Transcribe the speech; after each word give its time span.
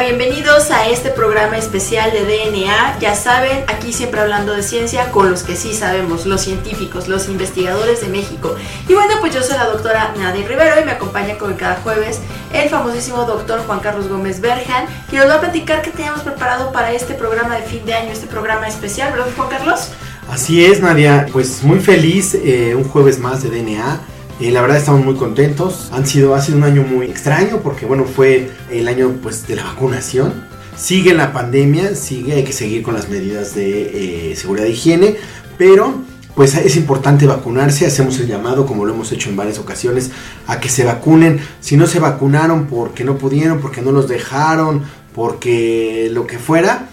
bienvenidos 0.00 0.70
a 0.70 0.88
este 0.88 1.10
programa 1.10 1.56
especial 1.56 2.12
de 2.12 2.24
DNA. 2.24 2.98
Ya 3.00 3.14
saben, 3.14 3.64
aquí 3.66 3.94
siempre 3.94 4.20
hablando 4.20 4.52
de 4.52 4.62
ciencia 4.62 5.10
con 5.10 5.30
los 5.30 5.42
que 5.42 5.56
sí 5.56 5.72
sabemos, 5.72 6.26
los 6.26 6.42
científicos, 6.42 7.08
los 7.08 7.28
investigadores 7.28 8.02
de 8.02 8.08
México. 8.08 8.56
Y 8.88 8.92
bueno, 8.92 9.14
pues 9.20 9.34
yo 9.34 9.42
soy 9.42 9.56
la 9.56 9.64
doctora 9.64 10.12
Nadia 10.18 10.46
Rivero 10.46 10.80
y 10.80 10.84
me 10.84 10.92
acompaña 10.92 11.38
como 11.38 11.56
cada 11.56 11.76
jueves 11.76 12.20
el 12.52 12.68
famosísimo 12.68 13.24
doctor 13.24 13.60
Juan 13.66 13.80
Carlos 13.80 14.08
Gómez 14.08 14.40
Berjan, 14.40 14.86
que 15.10 15.16
nos 15.16 15.28
va 15.28 15.36
a 15.36 15.40
platicar 15.40 15.80
qué 15.80 15.90
tenemos 15.90 16.20
preparado 16.20 16.72
para 16.72 16.92
este 16.92 17.14
programa 17.14 17.56
de 17.56 17.62
fin 17.62 17.86
de 17.86 17.94
año, 17.94 18.12
este 18.12 18.26
programa 18.26 18.68
especial, 18.68 19.12
¿verdad, 19.12 19.28
Juan 19.34 19.48
Carlos? 19.48 19.88
Así 20.30 20.64
es, 20.64 20.80
Nadia. 20.80 21.26
Pues 21.32 21.62
muy 21.62 21.80
feliz, 21.80 22.34
eh, 22.34 22.74
un 22.74 22.84
jueves 22.84 23.18
más 23.18 23.42
de 23.42 23.48
DNA. 23.48 24.00
Eh, 24.38 24.50
la 24.50 24.60
verdad 24.60 24.76
estamos 24.76 25.02
muy 25.02 25.14
contentos. 25.14 25.88
Han 25.92 26.06
sido, 26.06 26.34
ha 26.34 26.42
sido 26.42 26.58
un 26.58 26.64
año 26.64 26.82
muy 26.82 27.06
extraño 27.06 27.60
porque 27.62 27.86
bueno, 27.86 28.04
fue 28.04 28.50
el 28.70 28.86
año 28.86 29.14
pues 29.22 29.46
de 29.46 29.56
la 29.56 29.64
vacunación. 29.64 30.44
Sigue 30.76 31.14
la 31.14 31.32
pandemia, 31.32 31.94
sigue, 31.94 32.34
hay 32.34 32.44
que 32.44 32.52
seguir 32.52 32.82
con 32.82 32.92
las 32.92 33.08
medidas 33.08 33.54
de 33.54 34.32
eh, 34.32 34.36
seguridad 34.36 34.66
e 34.66 34.72
higiene, 34.72 35.16
pero 35.56 35.94
pues 36.34 36.54
es 36.54 36.76
importante 36.76 37.26
vacunarse, 37.26 37.86
hacemos 37.86 38.20
el 38.20 38.26
llamado, 38.26 38.66
como 38.66 38.84
lo 38.84 38.92
hemos 38.92 39.10
hecho 39.10 39.30
en 39.30 39.36
varias 39.36 39.58
ocasiones, 39.58 40.10
a 40.46 40.60
que 40.60 40.68
se 40.68 40.84
vacunen. 40.84 41.40
Si 41.60 41.78
no 41.78 41.86
se 41.86 41.98
vacunaron 41.98 42.66
porque 42.66 43.04
no 43.04 43.16
pudieron, 43.16 43.60
porque 43.60 43.80
no 43.80 43.90
los 43.90 44.06
dejaron, 44.06 44.82
porque 45.14 46.10
lo 46.12 46.26
que 46.26 46.38
fuera, 46.38 46.90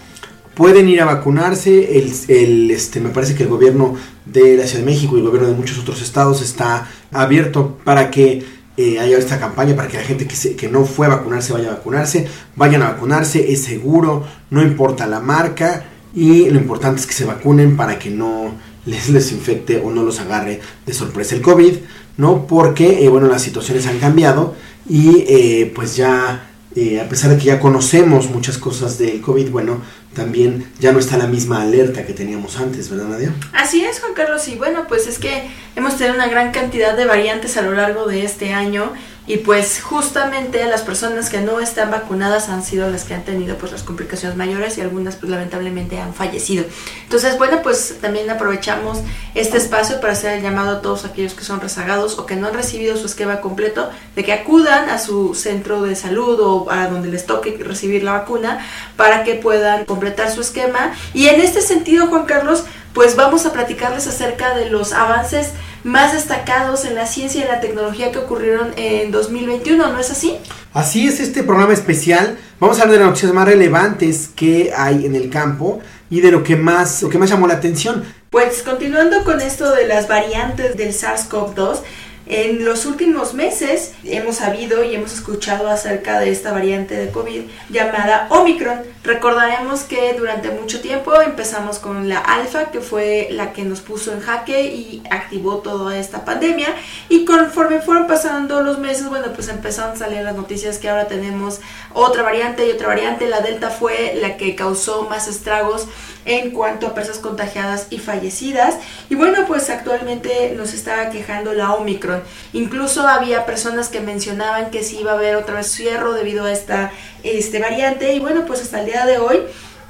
pueden 0.54 0.88
ir 0.88 1.00
a 1.00 1.04
vacunarse. 1.04 1.98
El, 1.98 2.12
el, 2.28 2.70
este, 2.70 3.00
me 3.00 3.10
parece 3.10 3.34
que 3.34 3.44
el 3.44 3.48
gobierno 3.48 3.94
de 4.24 4.56
la 4.56 4.66
Ciudad 4.66 4.84
de 4.84 4.90
México 4.90 5.16
y 5.16 5.20
el 5.20 5.26
gobierno 5.26 5.48
de 5.48 5.54
muchos 5.54 5.78
otros 5.78 6.02
estados 6.02 6.42
está 6.42 6.88
abierto 7.12 7.78
para 7.84 8.10
que 8.10 8.44
eh, 8.76 8.98
haya 8.98 9.18
esta 9.18 9.38
campaña, 9.38 9.76
para 9.76 9.88
que 9.88 9.98
la 9.98 10.02
gente 10.02 10.26
que, 10.26 10.34
se, 10.34 10.56
que 10.56 10.68
no 10.68 10.84
fue 10.84 11.06
a 11.06 11.10
vacunarse 11.10 11.52
vaya 11.52 11.68
a 11.68 11.74
vacunarse. 11.74 12.26
Vayan 12.56 12.82
a 12.82 12.90
vacunarse, 12.90 13.52
es 13.52 13.62
seguro, 13.62 14.24
no 14.50 14.62
importa 14.62 15.06
la 15.06 15.20
marca 15.20 15.84
y 16.14 16.48
lo 16.50 16.58
importante 16.58 17.00
es 17.00 17.06
que 17.06 17.12
se 17.12 17.24
vacunen 17.24 17.76
para 17.76 17.98
que 17.98 18.10
no 18.10 18.52
les 18.86 19.12
desinfecte 19.12 19.80
o 19.80 19.90
no 19.90 20.02
los 20.02 20.20
agarre 20.20 20.60
de 20.86 20.92
sorpresa 20.92 21.34
el 21.34 21.40
COVID, 21.40 21.74
¿no? 22.16 22.46
Porque, 22.46 23.04
eh, 23.04 23.08
bueno, 23.08 23.28
las 23.28 23.42
situaciones 23.42 23.86
han 23.86 23.98
cambiado 23.98 24.54
y 24.88 25.24
eh, 25.26 25.72
pues 25.74 25.96
ya, 25.96 26.50
eh, 26.76 27.00
a 27.00 27.08
pesar 27.08 27.30
de 27.30 27.38
que 27.38 27.44
ya 27.44 27.60
conocemos 27.60 28.30
muchas 28.30 28.58
cosas 28.58 28.98
del 28.98 29.20
COVID, 29.20 29.50
bueno, 29.50 29.80
también 30.14 30.70
ya 30.80 30.92
no 30.92 30.98
está 30.98 31.16
la 31.16 31.26
misma 31.26 31.62
alerta 31.62 32.06
que 32.06 32.12
teníamos 32.12 32.58
antes, 32.58 32.88
¿verdad, 32.90 33.06
Nadia? 33.06 33.34
Así 33.52 33.84
es, 33.84 34.00
Juan 34.00 34.14
Carlos, 34.14 34.46
y 34.48 34.56
bueno, 34.56 34.86
pues 34.88 35.06
es 35.06 35.18
que 35.18 35.48
hemos 35.76 35.96
tenido 35.96 36.14
una 36.14 36.28
gran 36.28 36.52
cantidad 36.52 36.96
de 36.96 37.04
variantes 37.04 37.56
a 37.56 37.62
lo 37.62 37.72
largo 37.72 38.06
de 38.06 38.24
este 38.24 38.52
año 38.52 38.92
y 39.26 39.38
pues 39.38 39.80
justamente 39.82 40.64
las 40.66 40.82
personas 40.82 41.30
que 41.30 41.40
no 41.40 41.58
están 41.58 41.90
vacunadas 41.90 42.50
han 42.50 42.62
sido 42.62 42.90
las 42.90 43.04
que 43.04 43.14
han 43.14 43.24
tenido 43.24 43.56
pues 43.56 43.72
las 43.72 43.82
complicaciones 43.82 44.36
mayores 44.36 44.76
y 44.76 44.82
algunas 44.82 45.16
pues 45.16 45.30
lamentablemente 45.30 45.98
han 45.98 46.12
fallecido. 46.12 46.64
Entonces, 47.04 47.38
bueno, 47.38 47.62
pues 47.62 47.96
también 48.02 48.28
aprovechamos 48.28 48.98
este 49.34 49.56
espacio 49.56 50.00
para 50.00 50.12
hacer 50.12 50.34
el 50.34 50.42
llamado 50.42 50.76
a 50.76 50.82
todos 50.82 51.06
aquellos 51.06 51.32
que 51.32 51.44
son 51.44 51.60
rezagados 51.60 52.18
o 52.18 52.26
que 52.26 52.36
no 52.36 52.48
han 52.48 52.54
recibido 52.54 52.98
su 52.98 53.06
esquema 53.06 53.40
completo 53.40 53.90
de 54.14 54.24
que 54.24 54.34
acudan 54.34 54.90
a 54.90 54.98
su 54.98 55.34
centro 55.34 55.82
de 55.82 55.96
salud 55.96 56.38
o 56.40 56.70
a 56.70 56.88
donde 56.88 57.08
les 57.08 57.24
toque 57.24 57.56
recibir 57.58 58.04
la 58.04 58.12
vacuna 58.12 58.58
para 58.96 59.24
que 59.24 59.36
puedan 59.36 59.86
completar 59.86 60.30
su 60.30 60.42
esquema. 60.42 60.92
Y 61.14 61.28
en 61.28 61.40
este 61.40 61.62
sentido, 61.62 62.08
Juan 62.08 62.26
Carlos, 62.26 62.64
pues 62.92 63.16
vamos 63.16 63.46
a 63.46 63.52
platicarles 63.52 64.06
acerca 64.06 64.54
de 64.54 64.70
los 64.70 64.92
avances 64.92 65.50
más 65.84 66.14
destacados 66.14 66.84
en 66.86 66.94
la 66.94 67.06
ciencia 67.06 67.40
y 67.40 67.42
en 67.42 67.48
la 67.48 67.60
tecnología 67.60 68.10
que 68.10 68.18
ocurrieron 68.18 68.72
en 68.76 69.12
2021, 69.12 69.92
¿no 69.92 69.98
es 69.98 70.10
así? 70.10 70.38
Así 70.72 71.06
es 71.06 71.20
este 71.20 71.44
programa 71.44 71.74
especial. 71.74 72.38
Vamos 72.58 72.78
a 72.78 72.82
hablar 72.82 72.94
de 72.94 73.04
las 73.04 73.08
noticias 73.10 73.32
más 73.34 73.46
relevantes 73.46 74.30
que 74.34 74.72
hay 74.76 75.04
en 75.04 75.14
el 75.14 75.30
campo 75.30 75.80
y 76.10 76.20
de 76.20 76.32
lo 76.32 76.42
que 76.42 76.56
más, 76.56 77.02
lo 77.02 77.10
que 77.10 77.18
más 77.18 77.28
llamó 77.28 77.46
la 77.46 77.54
atención. 77.54 78.02
Pues 78.30 78.62
continuando 78.62 79.22
con 79.24 79.40
esto 79.40 79.72
de 79.72 79.86
las 79.86 80.08
variantes 80.08 80.76
del 80.76 80.92
SARS-CoV-2, 80.92 81.78
en 82.26 82.64
los 82.64 82.86
últimos 82.86 83.34
meses 83.34 83.92
hemos 84.04 84.36
sabido 84.36 84.82
y 84.82 84.94
hemos 84.94 85.12
escuchado 85.12 85.68
acerca 85.68 86.20
de 86.20 86.30
esta 86.30 86.52
variante 86.52 86.96
de 86.96 87.10
COVID 87.10 87.42
llamada 87.68 88.26
Omicron. 88.30 88.82
Recordaremos 89.02 89.82
que 89.82 90.14
durante 90.14 90.50
mucho 90.50 90.80
tiempo 90.80 91.20
empezamos 91.20 91.78
con 91.78 92.08
la 92.08 92.18
alfa, 92.18 92.70
que 92.70 92.80
fue 92.80 93.28
la 93.30 93.52
que 93.52 93.64
nos 93.64 93.80
puso 93.80 94.12
en 94.12 94.20
jaque 94.20 94.64
y 94.64 95.02
activó 95.10 95.58
toda 95.58 95.98
esta 95.98 96.24
pandemia. 96.24 96.68
Y 97.10 97.26
conforme 97.26 97.80
fueron 97.80 98.06
pasando 98.06 98.62
los 98.62 98.78
meses, 98.78 99.08
bueno, 99.10 99.26
pues 99.34 99.48
empezaron 99.48 99.92
a 99.92 99.96
salir 99.96 100.22
las 100.22 100.34
noticias 100.34 100.78
que 100.78 100.88
ahora 100.88 101.06
tenemos 101.06 101.60
otra 101.94 102.22
variante 102.22 102.66
y 102.66 102.72
otra 102.72 102.88
variante. 102.88 103.26
La 103.26 103.40
delta 103.40 103.70
fue 103.70 104.14
la 104.20 104.36
que 104.36 104.54
causó 104.54 105.08
más 105.08 105.26
estragos 105.28 105.88
en 106.26 106.50
cuanto 106.50 106.86
a 106.86 106.94
personas 106.94 107.20
contagiadas 107.20 107.86
y 107.90 107.98
fallecidas. 107.98 108.76
Y 109.08 109.14
bueno, 109.14 109.46
pues 109.46 109.70
actualmente 109.70 110.52
nos 110.56 110.74
está 110.74 111.08
quejando 111.10 111.54
la 111.54 111.72
Omicron. 111.72 112.22
Incluso 112.52 113.06
había 113.06 113.46
personas 113.46 113.88
que 113.88 114.00
mencionaban 114.00 114.70
que 114.70 114.82
sí 114.82 114.98
iba 115.00 115.12
a 115.12 115.14
haber 115.14 115.36
otra 115.36 115.54
vez 115.54 115.72
cierro 115.72 116.12
debido 116.12 116.44
a 116.44 116.52
esta 116.52 116.92
este, 117.22 117.58
variante. 117.58 118.12
Y 118.14 118.20
bueno, 118.20 118.44
pues 118.46 118.60
hasta 118.60 118.80
el 118.80 118.86
día 118.86 119.06
de 119.06 119.18
hoy 119.18 119.40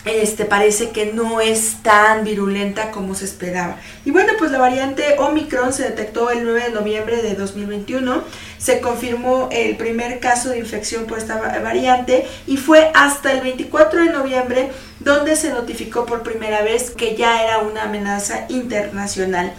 este, 0.04 0.44
parece 0.44 0.90
que 0.90 1.12
no 1.12 1.40
es 1.40 1.82
tan 1.82 2.24
virulenta 2.24 2.90
como 2.90 3.14
se 3.14 3.24
esperaba. 3.24 3.78
Y 4.04 4.10
bueno, 4.10 4.34
pues 4.38 4.50
la 4.50 4.58
variante 4.58 5.16
Omicron 5.18 5.72
se 5.72 5.84
detectó 5.84 6.30
el 6.30 6.44
9 6.44 6.64
de 6.64 6.70
noviembre 6.70 7.22
de 7.22 7.34
2021. 7.34 8.22
Se 8.64 8.80
confirmó 8.80 9.50
el 9.52 9.76
primer 9.76 10.20
caso 10.20 10.48
de 10.48 10.58
infección 10.58 11.04
por 11.04 11.18
esta 11.18 11.36
variante 11.36 12.26
y 12.46 12.56
fue 12.56 12.90
hasta 12.94 13.30
el 13.30 13.42
24 13.42 14.04
de 14.04 14.10
noviembre 14.10 14.70
donde 15.00 15.36
se 15.36 15.50
notificó 15.50 16.06
por 16.06 16.22
primera 16.22 16.62
vez 16.62 16.90
que 16.90 17.14
ya 17.14 17.42
era 17.42 17.58
una 17.58 17.82
amenaza 17.82 18.46
internacional. 18.48 19.52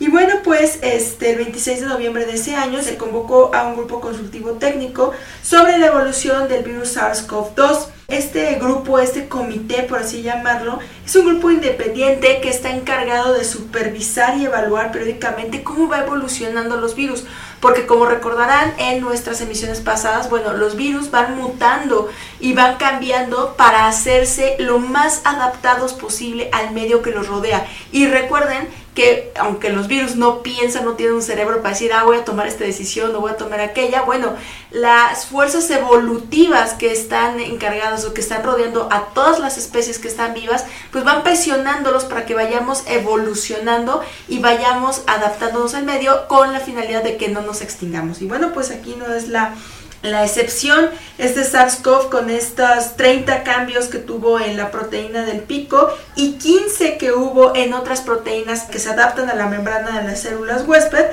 Y 0.00 0.08
bueno, 0.08 0.36
pues 0.42 0.80
este, 0.80 1.30
el 1.30 1.36
26 1.36 1.82
de 1.82 1.86
noviembre 1.86 2.26
de 2.26 2.32
ese 2.32 2.56
año 2.56 2.82
se 2.82 2.96
convocó 2.96 3.54
a 3.54 3.68
un 3.68 3.76
grupo 3.76 4.00
consultivo 4.00 4.52
técnico 4.52 5.12
sobre 5.44 5.78
la 5.78 5.86
evolución 5.86 6.48
del 6.48 6.64
virus 6.64 6.96
SARS-CoV-2. 6.96 7.86
Este 8.08 8.54
grupo, 8.54 8.98
este 8.98 9.28
comité, 9.28 9.82
por 9.82 9.98
así 9.98 10.22
llamarlo, 10.22 10.80
es 11.04 11.14
un 11.14 11.26
grupo 11.26 11.50
independiente 11.50 12.40
que 12.40 12.48
está 12.48 12.70
encargado 12.70 13.34
de 13.34 13.44
supervisar 13.44 14.38
y 14.38 14.46
evaluar 14.46 14.90
periódicamente 14.90 15.62
cómo 15.62 15.86
va 15.86 16.00
evolucionando 16.00 16.80
los 16.80 16.96
virus. 16.96 17.24
Porque 17.60 17.86
como 17.86 18.06
recordarán 18.06 18.72
en 18.78 19.00
nuestras 19.00 19.40
emisiones 19.40 19.80
pasadas, 19.80 20.30
bueno, 20.30 20.54
los 20.54 20.76
virus 20.76 21.10
van 21.10 21.36
mutando 21.36 22.08
y 22.40 22.54
van 22.54 22.76
cambiando 22.76 23.54
para 23.56 23.86
hacerse 23.86 24.56
lo 24.58 24.78
más 24.78 25.20
adaptados 25.24 25.92
posible 25.92 26.48
al 26.52 26.72
medio 26.72 27.02
que 27.02 27.10
los 27.10 27.28
rodea. 27.28 27.66
Y 27.92 28.06
recuerden 28.06 28.68
que 28.94 29.32
aunque 29.38 29.70
los 29.70 29.86
virus 29.86 30.16
no 30.16 30.42
piensan, 30.42 30.84
no 30.84 30.94
tienen 30.94 31.14
un 31.14 31.22
cerebro 31.22 31.58
para 31.58 31.70
decir, 31.70 31.92
ah, 31.92 32.04
voy 32.04 32.16
a 32.16 32.24
tomar 32.24 32.46
esta 32.48 32.64
decisión 32.64 33.14
o 33.14 33.20
voy 33.20 33.30
a 33.30 33.36
tomar 33.36 33.60
aquella, 33.60 34.02
bueno, 34.02 34.34
las 34.70 35.26
fuerzas 35.26 35.70
evolutivas 35.70 36.74
que 36.74 36.90
están 36.92 37.38
encargadas 37.38 38.04
o 38.04 38.14
que 38.14 38.20
están 38.20 38.42
rodeando 38.42 38.88
a 38.90 39.06
todas 39.14 39.38
las 39.38 39.58
especies 39.58 39.98
que 39.98 40.08
están 40.08 40.34
vivas, 40.34 40.64
pues 40.90 41.04
van 41.04 41.22
presionándolos 41.22 42.04
para 42.04 42.26
que 42.26 42.34
vayamos 42.34 42.82
evolucionando 42.86 44.02
y 44.28 44.40
vayamos 44.40 45.02
adaptándonos 45.06 45.74
al 45.74 45.84
medio 45.84 46.26
con 46.26 46.52
la 46.52 46.60
finalidad 46.60 47.04
de 47.04 47.16
que 47.16 47.28
no 47.28 47.42
nos 47.42 47.62
extingamos. 47.62 48.20
Y 48.22 48.26
bueno, 48.26 48.52
pues 48.52 48.70
aquí 48.70 48.96
no 48.96 49.12
es 49.14 49.28
la 49.28 49.54
la 50.02 50.24
excepción 50.24 50.88
es 51.18 51.34
de 51.34 51.42
SARS-CoV 51.44 52.08
con 52.08 52.30
estos 52.30 52.96
30 52.96 53.42
cambios 53.42 53.88
que 53.88 53.98
tuvo 53.98 54.40
en 54.40 54.56
la 54.56 54.70
proteína 54.70 55.26
del 55.26 55.40
pico 55.40 55.90
y 56.16 56.32
15 56.32 56.96
que 56.96 57.12
hubo 57.12 57.54
en 57.54 57.74
otras 57.74 58.00
proteínas 58.00 58.62
que 58.62 58.78
se 58.78 58.88
adaptan 58.88 59.28
a 59.28 59.34
la 59.34 59.46
membrana 59.46 60.00
de 60.00 60.08
las 60.08 60.22
células 60.22 60.66
huésped. 60.66 61.06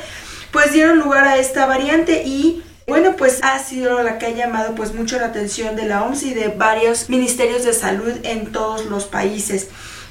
pues 0.51 0.71
dieron 0.71 0.99
lugar 0.99 1.27
a 1.27 1.37
esta 1.37 1.65
variante 1.65 2.23
y 2.25 2.63
bueno, 2.87 3.17
pues 3.17 3.39
ha 3.43 3.59
sido 3.59 4.01
la 4.01 4.17
que 4.17 4.27
ha 4.27 4.31
llamado 4.31 4.73
pues 4.73 4.93
mucho 4.93 5.19
la 5.19 5.25
atención 5.25 5.75
de 5.75 5.85
la 5.85 6.03
OMS 6.03 6.23
y 6.23 6.33
de 6.33 6.47
varios 6.47 7.09
ministerios 7.09 7.65
de 7.65 7.73
salud 7.73 8.13
en 8.23 8.53
todos 8.53 8.85
los 8.85 9.03
países. 9.03 9.67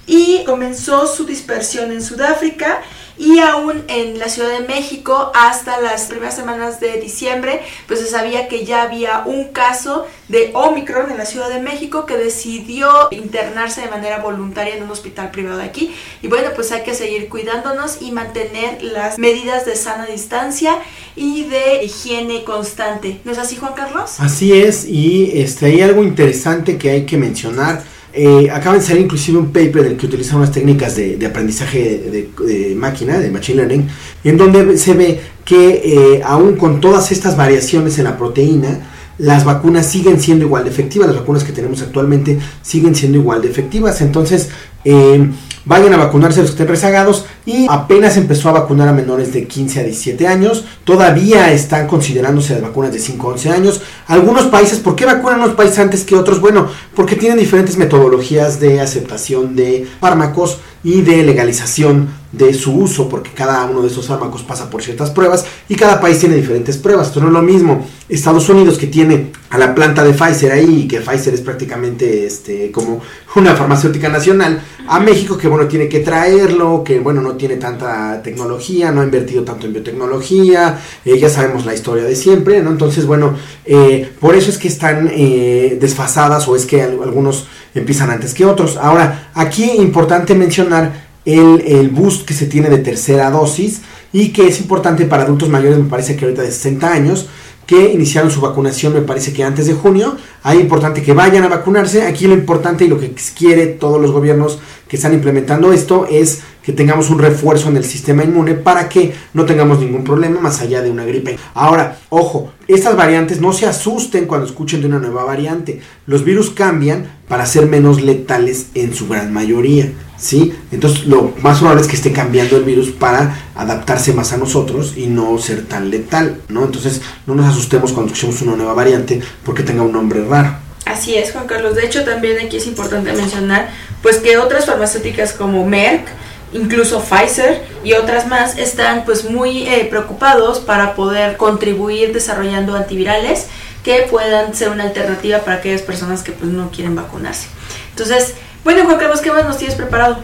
Y 0.06 0.44
comenzó 0.44 1.06
su 1.06 1.24
dispersión 1.24 1.90
en 1.90 2.02
Sudáfrica 2.02 2.82
y 3.18 3.38
aún 3.38 3.84
en 3.88 4.18
la 4.18 4.28
Ciudad 4.28 4.50
de 4.50 4.66
México 4.66 5.32
hasta 5.34 5.80
las 5.80 6.06
primeras 6.06 6.36
semanas 6.36 6.80
de 6.80 7.00
diciembre 7.00 7.60
pues 7.86 8.00
se 8.00 8.06
sabía 8.06 8.48
que 8.48 8.64
ya 8.64 8.82
había 8.82 9.22
un 9.24 9.48
caso 9.48 10.06
de 10.28 10.50
Omicron 10.54 11.10
en 11.10 11.18
la 11.18 11.26
Ciudad 11.26 11.48
de 11.48 11.60
México 11.60 12.06
que 12.06 12.16
decidió 12.16 12.88
internarse 13.10 13.80
de 13.82 13.88
manera 13.88 14.18
voluntaria 14.18 14.76
en 14.76 14.82
un 14.82 14.90
hospital 14.90 15.30
privado 15.30 15.58
de 15.58 15.64
aquí. 15.64 15.94
Y 16.22 16.28
bueno 16.28 16.50
pues 16.54 16.72
hay 16.72 16.82
que 16.82 16.94
seguir 16.94 17.28
cuidándonos 17.28 17.98
y 18.00 18.12
mantener 18.12 18.82
las 18.82 19.18
medidas 19.18 19.64
de 19.64 19.76
sana 19.76 20.06
distancia 20.06 20.78
y 21.14 21.44
de 21.44 21.84
higiene 21.84 22.44
constante. 22.44 23.20
¿no 23.24 23.32
es 23.32 23.38
así 23.38 23.56
Juan 23.56 23.74
Carlos? 23.74 24.20
Así 24.20 24.52
es 24.52 24.86
y 24.86 25.40
este 25.40 25.66
hay 25.66 25.82
algo 25.82 26.02
interesante 26.02 26.78
que 26.78 26.90
hay 26.90 27.06
que 27.06 27.16
mencionar 27.16 27.95
eh, 28.16 28.50
acaba 28.50 28.76
de 28.76 28.82
salir 28.82 29.02
inclusive 29.02 29.36
un 29.36 29.48
paper 29.48 29.78
en 29.78 29.86
el 29.88 29.96
que 29.98 30.06
utilizan 30.06 30.38
unas 30.38 30.50
técnicas 30.50 30.96
de, 30.96 31.24
aprendizaje 31.26 32.30
de, 32.40 32.74
máquina, 32.74 33.18
de 33.18 33.30
machine 33.30 33.58
learning, 33.58 33.88
en 34.24 34.38
donde 34.38 34.78
se 34.78 34.94
ve 34.94 35.20
que 35.44 35.82
eh, 35.84 36.22
aún 36.24 36.56
con 36.56 36.80
todas 36.80 37.12
estas 37.12 37.36
variaciones 37.36 37.98
en 37.98 38.04
la 38.04 38.16
proteína, 38.16 38.80
las 39.18 39.44
vacunas 39.44 39.86
siguen 39.86 40.18
siendo 40.18 40.46
igual 40.46 40.64
de 40.64 40.70
efectivas, 40.70 41.08
las 41.08 41.18
vacunas 41.18 41.44
que 41.44 41.52
tenemos 41.52 41.82
actualmente 41.82 42.38
siguen 42.62 42.94
siendo 42.94 43.18
igual 43.18 43.42
de 43.42 43.50
efectivas. 43.50 44.00
Entonces, 44.00 44.48
eh, 44.84 45.30
vayan 45.66 45.92
a 45.92 45.98
vacunarse 45.98 46.40
los 46.40 46.50
que 46.50 46.54
estén 46.54 46.68
rezagados 46.68 47.26
y 47.44 47.66
apenas 47.68 48.16
empezó 48.16 48.48
a 48.48 48.52
vacunar 48.52 48.88
a 48.88 48.92
menores 48.92 49.32
de 49.34 49.46
15 49.46 49.80
a 49.80 49.82
17 49.82 50.26
años. 50.26 50.64
Todavía 50.84 51.52
están 51.52 51.86
considerándose 51.86 52.54
las 52.54 52.62
vacunas 52.62 52.92
de 52.92 53.00
5 53.00 53.28
a 53.28 53.32
11 53.32 53.50
años. 53.50 53.82
Algunos 54.06 54.46
países, 54.46 54.78
¿por 54.78 54.96
qué 54.96 55.04
vacunan 55.04 55.40
unos 55.40 55.54
países 55.54 55.78
antes 55.80 56.04
que 56.04 56.16
otros? 56.16 56.40
Bueno, 56.40 56.68
porque 56.94 57.16
tienen 57.16 57.38
diferentes 57.38 57.76
metodologías 57.76 58.58
de 58.60 58.80
aceptación 58.80 59.54
de 59.54 59.86
fármacos 60.00 60.60
y 60.86 61.02
de 61.02 61.24
legalización 61.24 62.08
de 62.30 62.54
su 62.54 62.72
uso, 62.72 63.08
porque 63.08 63.30
cada 63.34 63.64
uno 63.64 63.82
de 63.82 63.88
esos 63.88 64.06
fármacos 64.06 64.44
pasa 64.44 64.70
por 64.70 64.84
ciertas 64.84 65.10
pruebas 65.10 65.44
y 65.68 65.74
cada 65.74 66.00
país 66.00 66.20
tiene 66.20 66.36
diferentes 66.36 66.76
pruebas. 66.76 67.08
Esto 67.08 67.20
no 67.20 67.26
es 67.26 67.32
lo 67.32 67.42
mismo. 67.42 67.84
Estados 68.08 68.48
Unidos 68.48 68.78
que 68.78 68.86
tiene 68.86 69.32
a 69.50 69.58
la 69.58 69.74
planta 69.74 70.04
de 70.04 70.12
Pfizer 70.12 70.52
ahí, 70.52 70.86
que 70.86 71.00
Pfizer 71.00 71.34
es 71.34 71.40
prácticamente 71.40 72.24
este 72.24 72.70
como 72.70 73.00
una 73.34 73.56
farmacéutica 73.56 74.08
nacional, 74.08 74.62
a 74.86 75.00
México 75.00 75.36
que 75.36 75.48
bueno 75.48 75.66
tiene 75.66 75.88
que 75.88 76.00
traerlo, 76.00 76.84
que 76.84 77.00
bueno 77.00 77.20
no 77.20 77.32
tiene 77.32 77.56
tanta 77.56 78.22
tecnología, 78.22 78.92
no 78.92 79.00
ha 79.00 79.04
invertido 79.04 79.42
tanto 79.42 79.66
en 79.66 79.72
biotecnología, 79.72 80.78
eh, 81.04 81.18
ya 81.18 81.28
sabemos 81.28 81.66
la 81.66 81.74
historia 81.74 82.04
de 82.04 82.14
siempre, 82.14 82.62
¿no? 82.62 82.70
Entonces 82.70 83.06
bueno, 83.06 83.34
eh, 83.64 84.08
por 84.20 84.36
eso 84.36 84.50
es 84.50 84.58
que 84.58 84.68
están 84.68 85.10
eh, 85.12 85.78
desfasadas 85.80 86.46
o 86.46 86.54
es 86.54 86.64
que 86.64 86.82
algunos 86.82 87.46
empiezan 87.80 88.10
antes 88.10 88.34
que 88.34 88.44
otros. 88.44 88.76
Ahora, 88.76 89.30
aquí 89.34 89.64
importante 89.64 90.34
mencionar 90.34 91.06
el, 91.24 91.62
el 91.66 91.88
boost 91.90 92.24
que 92.24 92.34
se 92.34 92.46
tiene 92.46 92.68
de 92.68 92.78
tercera 92.78 93.30
dosis 93.30 93.82
y 94.12 94.28
que 94.28 94.48
es 94.48 94.60
importante 94.60 95.04
para 95.06 95.24
adultos 95.24 95.48
mayores, 95.48 95.78
me 95.78 95.90
parece 95.90 96.16
que 96.16 96.24
ahorita 96.24 96.42
de 96.42 96.52
60 96.52 96.92
años, 96.92 97.28
que 97.66 97.92
iniciaron 97.92 98.30
su 98.30 98.40
vacunación, 98.40 98.94
me 98.94 99.02
parece 99.02 99.32
que 99.32 99.42
antes 99.42 99.66
de 99.66 99.74
junio. 99.74 100.16
Ahí 100.44 100.60
importante 100.60 101.02
que 101.02 101.12
vayan 101.12 101.42
a 101.42 101.48
vacunarse. 101.48 102.06
Aquí 102.06 102.26
lo 102.26 102.34
importante 102.34 102.84
y 102.84 102.88
lo 102.88 102.98
que 102.98 103.12
quiere 103.36 103.66
todos 103.66 104.00
los 104.00 104.12
gobiernos 104.12 104.60
que 104.88 104.96
están 104.96 105.12
implementando 105.12 105.72
esto 105.72 106.06
es 106.08 106.42
que 106.66 106.72
tengamos 106.72 107.10
un 107.10 107.20
refuerzo 107.20 107.68
en 107.68 107.76
el 107.76 107.84
sistema 107.84 108.24
inmune 108.24 108.54
para 108.54 108.88
que 108.88 109.14
no 109.34 109.44
tengamos 109.44 109.78
ningún 109.78 110.02
problema 110.02 110.40
más 110.40 110.60
allá 110.60 110.82
de 110.82 110.90
una 110.90 111.04
gripe. 111.04 111.38
Ahora, 111.54 111.96
ojo, 112.08 112.50
estas 112.66 112.96
variantes 112.96 113.40
no 113.40 113.52
se 113.52 113.66
asusten 113.66 114.26
cuando 114.26 114.48
escuchen 114.48 114.80
de 114.80 114.88
una 114.88 114.98
nueva 114.98 115.22
variante. 115.22 115.80
Los 116.06 116.24
virus 116.24 116.50
cambian 116.50 117.06
para 117.28 117.46
ser 117.46 117.66
menos 117.66 118.02
letales 118.02 118.66
en 118.74 118.92
su 118.94 119.06
gran 119.06 119.32
mayoría. 119.32 119.92
¿sí? 120.16 120.54
Entonces 120.72 121.06
lo 121.06 121.34
más 121.40 121.58
probable 121.58 121.82
es 121.82 121.88
que 121.88 121.94
esté 121.94 122.10
cambiando 122.10 122.56
el 122.56 122.64
virus 122.64 122.90
para 122.90 123.52
adaptarse 123.54 124.12
más 124.12 124.32
a 124.32 124.36
nosotros 124.36 124.94
y 124.96 125.06
no 125.06 125.38
ser 125.38 125.66
tan 125.66 125.88
letal, 125.88 126.40
¿no? 126.48 126.64
Entonces 126.64 127.00
no 127.28 127.36
nos 127.36 127.46
asustemos 127.46 127.92
cuando 127.92 128.12
escuchemos 128.12 128.42
una 128.42 128.56
nueva 128.56 128.74
variante 128.74 129.20
porque 129.44 129.62
tenga 129.62 129.82
un 129.82 129.92
nombre 129.92 130.24
raro. 130.24 130.66
Así 130.84 131.14
es, 131.14 131.32
Juan 131.32 131.46
Carlos. 131.46 131.74
De 131.74 131.84
hecho, 131.84 132.04
también 132.04 132.38
aquí 132.44 132.56
es 132.56 132.66
importante 132.66 133.12
mencionar 133.12 133.70
pues 134.02 134.18
que 134.18 134.38
otras 134.38 134.66
farmacéuticas 134.66 135.32
como 135.32 135.66
Merck, 135.66 136.06
incluso 136.52 137.00
Pfizer 137.00 137.62
y 137.84 137.94
otras 137.94 138.26
más 138.26 138.58
están 138.58 139.04
pues 139.04 139.28
muy 139.28 139.66
eh, 139.66 139.86
preocupados 139.88 140.60
para 140.60 140.94
poder 140.94 141.36
contribuir 141.36 142.12
desarrollando 142.12 142.76
antivirales 142.76 143.46
que 143.82 144.06
puedan 144.10 144.54
ser 144.54 144.70
una 144.70 144.84
alternativa 144.84 145.40
para 145.40 145.58
aquellas 145.58 145.82
personas 145.82 146.22
que 146.22 146.32
pues 146.32 146.50
no 146.50 146.70
quieren 146.70 146.96
vacunarse. 146.96 147.46
Entonces, 147.90 148.34
bueno, 148.64 148.84
Juan 148.84 148.98
Carlos, 148.98 149.20
¿qué 149.20 149.30
más 149.30 149.44
nos 149.44 149.58
tienes 149.58 149.76
preparado? 149.76 150.18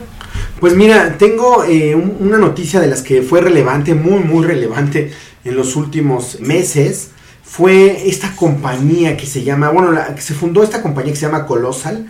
Pues 0.59 0.75
mira, 0.75 1.17
tengo 1.19 1.65
eh, 1.65 1.95
una 1.95 2.39
noticia 2.39 2.81
de 2.81 2.87
las 2.87 3.03
que 3.03 3.23
fue 3.23 3.41
relevante, 3.41 3.95
muy, 3.95 4.21
muy 4.21 4.47
relevante 4.47 5.13
en 5.45 5.57
los 5.57 5.77
últimos 5.77 6.41
meses. 6.41 7.11
Fue 7.45 8.09
esta 8.09 8.35
compañía 8.35 9.17
que 9.17 9.27
se 9.27 9.43
llama, 9.43 9.71
bueno, 9.71 9.93
la, 9.93 10.17
se 10.21 10.35
fundó 10.35 10.63
esta 10.63 10.83
compañía 10.83 11.13
que 11.13 11.19
se 11.19 11.27
llama 11.27 11.47
Colossal, 11.47 12.07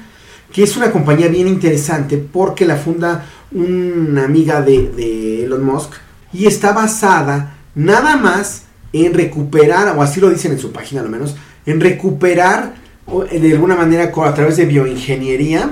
que 0.52 0.62
es 0.62 0.76
una 0.76 0.90
compañía 0.90 1.28
bien 1.28 1.48
interesante 1.48 2.18
porque 2.18 2.66
la 2.66 2.76
funda 2.76 3.24
una 3.54 4.24
amiga 4.24 4.62
de, 4.62 5.44
Elon 5.44 5.64
Musk 5.64 5.92
y 6.32 6.46
está 6.46 6.72
basada 6.72 7.58
nada 7.74 8.16
más 8.16 8.64
en 8.92 9.14
recuperar, 9.14 9.96
o 9.96 10.02
así 10.02 10.20
lo 10.20 10.30
dicen 10.30 10.52
en 10.52 10.58
su 10.58 10.72
página 10.72 11.00
al 11.00 11.08
menos, 11.08 11.36
en 11.66 11.80
recuperar 11.80 12.74
de 13.30 13.52
alguna 13.52 13.74
manera 13.74 14.12
a 14.14 14.34
través 14.34 14.56
de 14.56 14.66
bioingeniería 14.66 15.70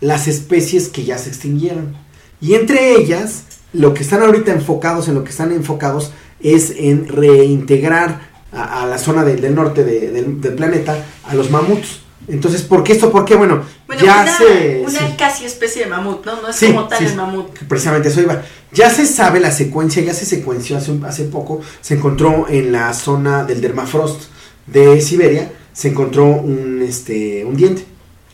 las 0.00 0.28
especies 0.28 0.88
que 0.88 1.04
ya 1.04 1.18
se 1.18 1.30
extinguieron. 1.30 1.96
Y 2.40 2.54
entre 2.54 2.94
ellas, 2.94 3.44
lo 3.72 3.94
que 3.94 4.02
están 4.02 4.22
ahorita 4.22 4.52
enfocados, 4.52 5.08
en 5.08 5.14
lo 5.14 5.24
que 5.24 5.30
están 5.30 5.52
enfocados, 5.52 6.12
es 6.40 6.72
en 6.76 7.08
reintegrar 7.08 8.20
a, 8.52 8.86
la 8.86 8.98
zona 8.98 9.24
del 9.24 9.54
norte 9.54 9.84
del, 9.84 10.36
planeta 10.56 11.04
a 11.24 11.34
los 11.34 11.50
mamuts. 11.50 12.00
Entonces, 12.28 12.62
¿por 12.62 12.84
qué 12.84 12.92
esto? 12.92 13.10
Porque, 13.10 13.34
bueno, 13.34 13.62
ya 14.02 14.22
una, 14.22 14.38
se... 14.38 14.84
Una 14.86 15.16
casi 15.16 15.44
especie 15.44 15.84
de 15.84 15.90
mamut, 15.90 16.24
¿no? 16.26 16.42
No 16.42 16.48
es 16.48 16.60
como 16.60 16.86
tal 16.86 17.04
el 17.04 17.16
mamut. 17.16 17.50
Precisamente 17.68 18.08
eso 18.08 18.20
iba. 18.20 18.42
Ya 18.72 18.90
se 18.90 19.06
sabe 19.06 19.40
la 19.40 19.50
secuencia, 19.50 20.02
ya 20.02 20.12
se 20.12 20.26
secuenció 20.26 20.76
hace, 20.76 20.92
hace 21.06 21.24
poco, 21.24 21.60
se 21.80 21.94
encontró 21.94 22.46
en 22.48 22.72
la 22.72 22.92
zona 22.92 23.44
del 23.44 23.60
dermafrost 23.60 24.24
de 24.66 25.00
Siberia, 25.00 25.50
se 25.72 25.88
encontró 25.88 26.26
un, 26.26 26.82
este, 26.82 27.44
un 27.44 27.56
diente. 27.56 27.84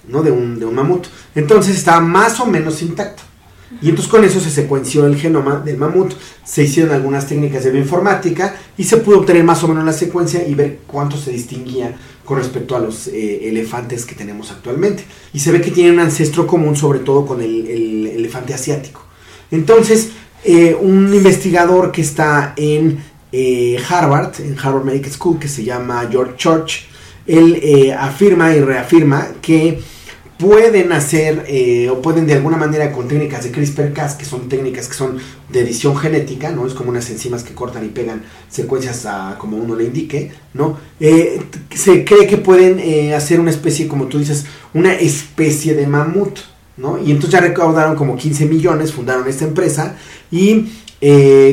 ¿no? 0.08 0.22
De 0.22 0.30
un, 0.30 0.58
de 0.58 0.66
un 0.66 0.74
mamut. 0.74 1.06
Entonces 1.34 1.76
estaba 1.76 2.00
más 2.00 2.40
o 2.40 2.46
menos 2.46 2.82
intacto. 2.82 3.22
Y 3.80 3.88
entonces 3.88 4.10
con 4.10 4.22
eso 4.24 4.38
se 4.40 4.50
secuenció 4.50 5.04
el 5.06 5.16
genoma 5.16 5.56
del 5.56 5.78
mamut, 5.78 6.12
se 6.44 6.62
hicieron 6.62 6.94
algunas 6.94 7.26
técnicas 7.26 7.64
de 7.64 7.72
bioinformática 7.72 8.54
y 8.76 8.84
se 8.84 8.98
pudo 8.98 9.18
obtener 9.20 9.42
más 9.42 9.64
o 9.64 9.68
menos 9.68 9.84
la 9.84 9.92
secuencia 9.92 10.46
y 10.46 10.54
ver 10.54 10.80
cuánto 10.86 11.16
se 11.16 11.32
distinguía 11.32 11.96
con 12.24 12.38
respecto 12.38 12.76
a 12.76 12.80
los 12.80 13.06
eh, 13.08 13.48
elefantes 13.48 14.04
que 14.04 14.14
tenemos 14.14 14.50
actualmente. 14.50 15.04
Y 15.32 15.40
se 15.40 15.52
ve 15.52 15.60
que 15.60 15.70
tiene 15.70 15.92
un 15.92 16.00
ancestro 16.00 16.46
común 16.46 16.76
sobre 16.76 17.00
todo 17.00 17.26
con 17.26 17.40
el, 17.40 18.06
elefante 18.14 18.54
asiático. 18.54 19.04
Entonces, 19.50 20.10
eh, 20.44 20.76
un 20.78 21.12
investigador 21.14 21.92
que 21.92 22.02
está 22.02 22.54
en 22.56 22.98
eh, 23.32 23.78
Harvard, 23.88 24.40
en 24.40 24.56
Harvard 24.58 24.84
Medical 24.84 25.12
School, 25.12 25.38
que 25.38 25.48
se 25.48 25.64
llama 25.64 26.08
George 26.10 26.34
Church, 26.36 26.86
él 27.26 27.92
afirma 27.98 28.54
y 28.54 28.60
reafirma 28.60 29.28
que 29.40 29.80
pueden 30.38 30.92
hacer 30.92 31.44
eh, 31.48 31.88
o 31.90 32.02
pueden 32.02 32.26
de 32.26 32.34
alguna 32.34 32.56
manera 32.56 32.92
con 32.92 33.08
técnicas 33.08 33.44
de 33.44 33.52
CRISPR-Cas, 33.52 34.14
que 34.14 34.24
son 34.24 34.48
técnicas 34.48 34.88
que 34.88 34.94
son 34.94 35.18
de 35.50 35.60
edición 35.60 35.96
genética, 35.96 36.50
¿no? 36.50 36.66
Es 36.66 36.74
como 36.74 36.90
unas 36.90 37.08
enzimas 37.10 37.44
que 37.44 37.54
cortan 37.54 37.84
y 37.84 37.88
pegan 37.88 38.22
secuencias 38.48 39.06
a 39.06 39.36
como 39.38 39.56
uno 39.56 39.76
le 39.76 39.84
indique, 39.84 40.32
¿no? 40.52 40.78
Eh, 40.98 41.40
se 41.74 42.04
cree 42.04 42.26
que 42.26 42.36
pueden 42.36 42.80
eh, 42.80 43.14
hacer 43.14 43.40
una 43.40 43.50
especie, 43.50 43.86
como 43.86 44.06
tú 44.06 44.18
dices, 44.18 44.46
una 44.72 44.94
especie 44.94 45.74
de 45.74 45.86
mamut, 45.86 46.38
¿no? 46.76 46.98
Y 46.98 47.12
entonces 47.12 47.30
ya 47.30 47.40
recaudaron 47.40 47.94
como 47.94 48.16
15 48.16 48.46
millones, 48.46 48.92
fundaron 48.92 49.28
esta 49.28 49.44
empresa 49.44 49.96
y 50.30 50.72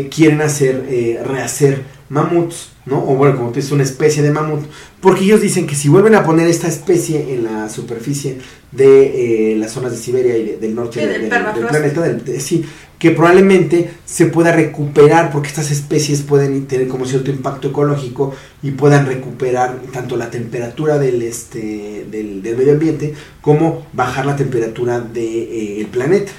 quieren 0.09 0.39
hacer, 0.39 1.21
rehacer 1.25 1.83
mamuts, 2.07 2.70
¿no? 2.85 2.97
O 2.97 3.15
bueno, 3.15 3.37
como 3.37 3.49
tú 3.49 3.55
dices, 3.55 3.71
una 3.71 3.83
especie 3.83 4.23
de 4.23 4.31
mamut, 4.31 4.65
porque 4.99 5.23
ellos 5.23 5.41
dicen 5.41 5.67
que 5.67 5.75
si 5.75 5.89
vuelven 5.89 6.15
a 6.15 6.23
poner 6.23 6.47
esta 6.47 6.67
especie 6.67 7.33
en 7.33 7.43
la 7.43 7.69
superficie 7.69 8.39
de 8.71 9.53
eh, 9.53 9.57
las 9.57 9.71
zonas 9.71 9.91
de 9.91 9.97
Siberia 9.97 10.37
y 10.37 10.55
del 10.55 10.75
norte 10.75 11.05
del, 11.05 11.27
planeta, 11.27 12.17
sí, 12.39 12.65
que 12.97 13.11
probablemente 13.11 13.89
se 14.05 14.27
pueda 14.27 14.51
recuperar, 14.51 15.31
porque 15.31 15.49
estas 15.49 15.71
especies 15.71 16.21
pueden 16.21 16.67
tener 16.67 16.87
como 16.87 17.05
cierto 17.05 17.31
impacto 17.31 17.69
ecológico 17.69 18.35
y 18.61 18.71
puedan 18.71 19.07
recuperar 19.07 19.81
tanto 19.91 20.17
la 20.17 20.29
temperatura 20.29 20.99
del, 20.99 21.21
este, 21.23 22.05
del, 22.09 22.41
medio 22.43 22.73
ambiente 22.73 23.13
como 23.41 23.87
bajar 23.93 24.25
la 24.25 24.35
temperatura 24.35 24.99
del 24.99 25.13
de, 25.13 25.81
eh, 25.81 25.87
planeta. 25.91 26.31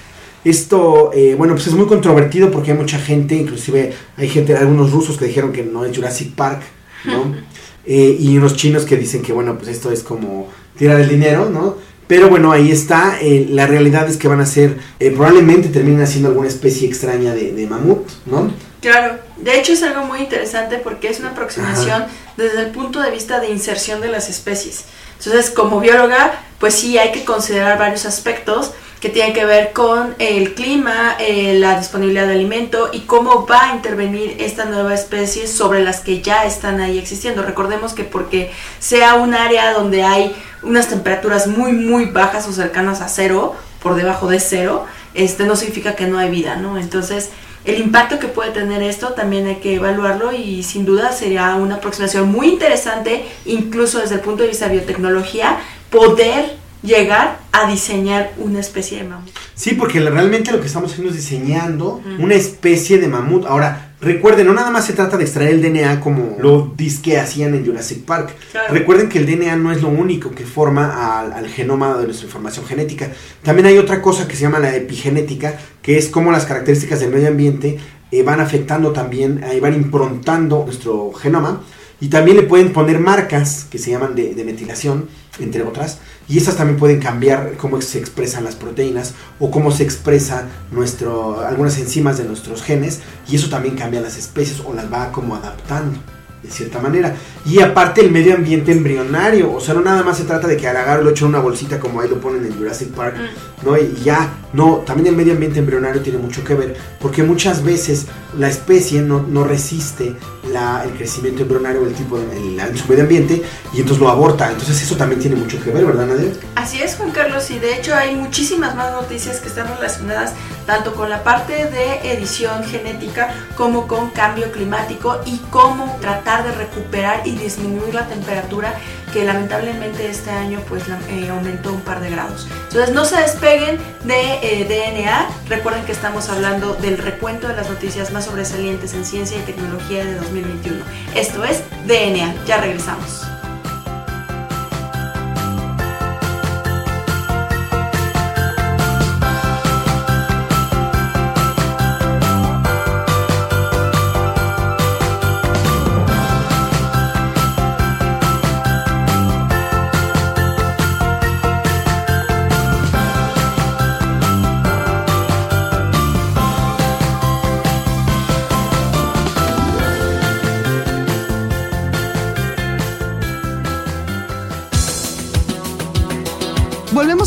Esto, 0.45 1.11
eh, 1.15 1.35
bueno, 1.37 1.55
pues 1.55 1.69
es 1.69 1.75
muy 1.75 1.87
controvertido 1.87 2.51
porque 2.51 2.73
hay 2.73 2.77
mucha 2.77 2.99
gente, 2.99 3.35
inclusive 3.35 3.93
hay 4.17 4.29
gente, 4.29 4.57
algunos 4.57 4.91
rusos 4.91 5.17
que 5.17 5.27
dijeron 5.27 5.53
que 5.53 5.63
no 5.63 5.85
es 5.85 5.97
Jurassic 5.97 6.35
Park, 6.35 6.63
¿no? 7.05 7.35
Eh, 7.85 8.17
y 8.21 8.39
unos 8.39 8.55
chinos 8.55 8.85
que 8.85 8.97
dicen 8.97 9.23
que, 9.23 9.33
bueno, 9.33 9.57
pues 9.57 9.67
esto 9.67 9.91
es 9.91 10.05
como 10.05 10.49
tirar 10.79 11.01
el 11.01 11.09
dinero, 11.09 11.51
¿no? 11.51 11.77
Pero 12.07 12.29
bueno, 12.29 12.53
ahí 12.53 12.71
está. 12.71 13.19
eh, 13.21 13.47
la 13.51 13.67
realidad 13.67 14.09
es 14.09 14.17
que 14.17 14.29
van 14.29 14.41
a 14.41 14.47
ser, 14.47 14.79
eh, 15.01 15.11
probablemente 15.11 15.69
terminen 15.69 16.03
haciendo 16.03 16.29
alguna 16.29 16.47
especie 16.47 16.87
extraña 16.87 17.35
de, 17.35 17.53
de 17.53 17.67
mamut, 17.67 18.07
¿no? 18.27 18.53
Claro, 18.81 19.19
de 19.37 19.59
hecho 19.59 19.73
es 19.73 19.83
algo 19.83 20.05
muy 20.05 20.21
interesante 20.21 20.79
porque 20.79 21.09
es 21.09 21.21
una 21.21 21.31
aproximación 21.31 22.05
desde 22.37 22.61
el 22.63 22.71
punto 22.71 23.01
de 23.01 23.11
vista 23.11 23.41
de 23.41 23.51
inserción 23.51 24.01
de 24.01 24.09
las 24.09 24.29
especies. 24.29 24.85
Entonces, 25.19 25.51
como 25.51 25.81
bióloga, 25.81 26.41
pues 26.59 26.75
sí 26.75 26.99
hay 26.99 27.13
que 27.13 27.25
considerar 27.25 27.79
varios 27.79 28.07
aspectos 28.07 28.73
que 29.03 29.09
tienen 29.09 29.35
que 29.35 29.45
ver 29.45 29.73
con 29.73 30.15
el 30.21 30.55
clima, 30.55 31.17
eh, 31.19 31.59
la 31.59 31.77
disponibilidad 31.77 32.25
de 32.29 32.35
alimento 32.35 32.89
y 32.93 33.01
cómo 33.01 33.49
va 33.49 33.73
a 33.73 33.75
intervenir 33.75 34.37
esta 34.39 34.65
nueva 34.65 34.95
especie 34.95 35.49
sobre 35.49 35.83
las 35.83 35.99
que 35.99 36.23
ya 36.23 36.45
están 36.45 36.81
ahí 36.81 36.99
existiendo. 36.99 37.43
Recordemos 37.43 37.95
que 37.95 38.05
porque 38.05 38.53
sea 38.79 39.15
un 39.15 39.35
área 39.35 39.73
donde 39.73 40.05
hay 40.05 40.33
unas 40.63 40.89
temperaturas 40.89 41.49
muy 41.49 41.73
muy 41.73 42.05
bajas 42.05 42.47
o 42.47 42.53
cercanas 42.53 43.01
a 43.01 43.09
cero, 43.09 43.57
por 43.83 43.97
debajo 43.97 44.29
de 44.29 44.39
cero, 44.39 44.87
este 45.15 45.47
no 45.47 45.57
significa 45.57 45.97
que 45.97 46.07
no 46.07 46.19
hay 46.19 46.31
vida, 46.31 46.55
¿no? 46.55 46.79
Entonces, 46.79 47.31
el 47.65 47.81
impacto 47.81 48.21
que 48.21 48.29
puede 48.29 48.53
tener 48.53 48.85
esto 48.85 49.15
también 49.15 49.49
hay 49.49 49.57
que 49.57 49.75
evaluarlo 49.75 50.33
y 50.33 50.63
sin 50.63 50.85
duda 50.85 51.11
sería 51.11 51.57
una 51.57 51.77
aproximación 51.77 52.31
muy 52.31 52.51
interesante, 52.51 53.25
incluso 53.47 53.99
desde 53.99 54.15
el 54.15 54.21
punto 54.21 54.45
de 54.45 54.51
vista 54.51 54.69
de 54.69 54.77
biotecnología, 54.77 55.59
poder 55.91 56.62
llegar 56.83 57.39
a 57.53 57.71
diseñar 57.71 58.33
una 58.39 58.61
especie 58.61 58.99
de 58.99 59.05
mamut. 59.05 59.31
Sí, 59.55 59.75
porque 59.75 60.01
realmente 60.01 60.51
lo 60.53 60.61
que 60.61 60.67
estamos 60.67 60.91
haciendo 60.91 61.13
es 61.13 61.17
diseñando 61.17 62.01
una 62.19 62.35
especie 62.35 62.99
de 62.99 63.07
mamut. 63.09 63.47
Ahora, 63.47 63.95
recuerden, 64.01 64.47
no 64.47 64.55
nada 64.55 64.71
más 64.71 64.87
se 64.87 64.93
trata 64.93 65.17
de 65.17 65.25
extraer 65.25 65.51
el 65.51 65.63
DNA 65.63 66.01
como 66.01 66.37
lo 66.41 66.73
disque 66.77 67.19
hacían 67.19 67.55
en 67.55 67.65
Jurassic 67.65 68.05
Park. 68.05 68.35
Claro. 68.51 68.75
Recuerden 68.75 69.09
que 69.09 69.19
el 69.19 69.27
DNA 69.27 69.57
no 69.57 69.71
es 69.71 69.83
lo 69.83 69.89
único 69.89 70.33
que 70.33 70.45
forma 70.45 71.21
al, 71.21 71.33
al 71.33 71.49
genoma 71.49 71.97
de 71.99 72.07
nuestra 72.07 72.27
información 72.27 72.67
genética. 72.67 73.09
También 73.43 73.67
hay 73.67 73.79
otra 73.79 74.03
cosa 74.03 74.27
que 74.27 74.35
se 74.35 74.43
llama 74.43 74.59
la 74.59 74.75
epigenética, 74.75 75.57
que 75.81 75.99
es 75.99 76.09
cómo 76.09 76.33
las 76.33 76.47
características 76.47 77.01
del 77.01 77.11
medio 77.11 77.29
ambiente 77.29 77.79
eh, 78.11 78.23
van 78.23 78.41
afectando 78.41 78.93
también, 78.93 79.43
eh, 79.45 79.61
van 79.61 79.75
improntando 79.75 80.65
nuestro 80.65 81.13
genoma. 81.13 81.63
Y 82.01 82.09
también 82.09 82.37
le 82.37 82.43
pueden 82.43 82.73
poner 82.73 82.99
marcas 82.99 83.67
que 83.71 83.79
se 83.79 83.93
llaman 83.93 84.17
de, 84.17 84.35
de 84.35 84.45
metilación, 84.45 85.09
entre 85.39 85.63
otras. 85.63 85.99
Y 86.29 86.39
esas 86.39 86.57
también 86.57 86.79
pueden 86.79 87.01
cambiar 87.01 87.55
cómo 87.57 87.81
se 87.81 87.99
expresan 87.99 88.45
las 88.45 88.55
proteínas 88.55 89.15
o 89.39 89.51
cómo 89.51 89.71
se 89.71 89.83
expresa 89.83 90.49
nuestro, 90.71 91.41
algunas 91.41 91.79
enzimas 91.79 92.19
de 92.19 92.25
nuestros 92.25 92.63
genes. 92.63 93.01
Y 93.29 93.37
eso 93.37 93.49
también 93.49 93.77
cambia 93.77 94.01
las 94.01 94.17
especies 94.17 94.61
o 94.61 94.73
las 94.73 94.93
va 94.93 95.13
como 95.13 95.35
adaptando 95.35 95.99
de 96.43 96.51
cierta 96.51 96.81
manera. 96.81 97.15
Y 97.47 97.61
aparte 97.61 98.01
el 98.01 98.11
medio 98.11 98.35
ambiente 98.35 98.73
embrionario. 98.73 99.53
O 99.53 99.61
sea, 99.61 99.75
no 99.75 99.81
nada 99.81 100.03
más 100.03 100.19
se 100.19 100.25
trata 100.25 100.49
de 100.49 100.57
que 100.57 100.69
al 100.69 100.77
agarro 100.77 101.03
lo 101.03 101.11
echen 101.11 101.27
en 101.27 101.35
una 101.35 101.41
bolsita 101.41 101.79
como 101.79 102.01
ahí 102.01 102.09
lo 102.09 102.21
ponen 102.21 102.45
en 102.45 102.57
Jurassic 102.57 102.89
Park. 102.89 103.17
¿no? 103.65 103.77
Y 103.77 103.95
ya, 104.05 104.35
no, 104.53 104.79
también 104.79 105.09
el 105.09 105.17
medio 105.17 105.33
ambiente 105.33 105.59
embrionario 105.61 106.03
tiene 106.03 106.19
mucho 106.19 106.45
que 106.45 106.55
ver, 106.55 106.77
porque 107.01 107.23
muchas 107.23 107.63
veces 107.63 108.07
la 108.37 108.49
especie 108.49 109.03
no, 109.03 109.23
no 109.23 109.45
resiste 109.45 110.17
la, 110.53 110.85
el 110.85 110.93
crecimiento 110.93 111.43
embrionario 111.43 111.83
del 111.83 111.95
tipo 111.95 112.19
en 112.19 112.77
su 112.77 112.87
medio 112.89 113.03
ambiente 113.03 113.43
y 113.73 113.81
entonces 113.81 113.99
lo 113.99 114.09
aborta. 114.09 114.51
Entonces 114.51 114.83
eso 114.83 114.97
también 114.97 115.21
tiene 115.21 115.37
mucho 115.37 115.63
que 115.63 115.71
ver, 115.71 115.85
¿verdad, 115.85 116.07
Nadia? 116.07 116.33
Así 116.55 116.81
es, 116.81 116.97
Juan 116.97 117.11
Carlos, 117.11 117.51
y 117.51 117.59
de 117.59 117.77
hecho 117.77 117.95
hay 117.95 118.15
muchísimas 118.15 118.75
más 118.75 118.93
noticias 118.93 119.41
que 119.41 119.49
están 119.49 119.69
relacionadas 119.69 120.33
tanto 120.67 120.95
con 120.95 121.11
la 121.11 121.25
parte 121.25 121.67
de 121.67 122.13
edición 122.13 122.65
genética 122.65 123.35
como 123.57 123.87
con 123.89 124.11
cambio 124.11 124.53
climático 124.53 125.21
y 125.27 125.39
cómo 125.51 125.99
tratar 126.01 126.45
de 126.45 126.53
recuperar 126.53 127.27
y 127.27 127.33
disminuir 127.33 127.95
la 127.95 128.07
temperatura 128.07 128.75
que 129.13 129.25
lamentablemente 129.25 130.09
este 130.09 130.31
año 130.31 130.61
pues 130.69 130.85
eh, 131.09 131.29
aumentó 131.29 131.73
un 131.73 131.81
par 131.81 132.01
de 132.01 132.11
grados. 132.11 132.49
Entonces 132.69 132.95
no 132.95 133.05
se 133.05 133.17
despeguen 133.21 133.79
de 134.05 134.39
eh, 134.43 134.65
DNA, 134.65 135.29
recuerden 135.49 135.85
que 135.85 135.93
estamos 135.93 136.29
hablando 136.29 136.75
del 136.75 136.99
recuento 136.99 137.49
de 137.49 137.55
las 137.55 137.69
noticias 137.69 138.13
más 138.13 138.25
sobresalientes 138.25 138.95
en 138.95 139.05
ciencia 139.05 139.39
y 139.39 139.43
tecnología 139.43 140.05
de 140.05 140.15
2021. 140.17 140.85
Esto 141.15 141.45
es 141.45 141.63
DNA, 141.87 142.35
ya 142.47 142.59
regresamos. 142.59 143.32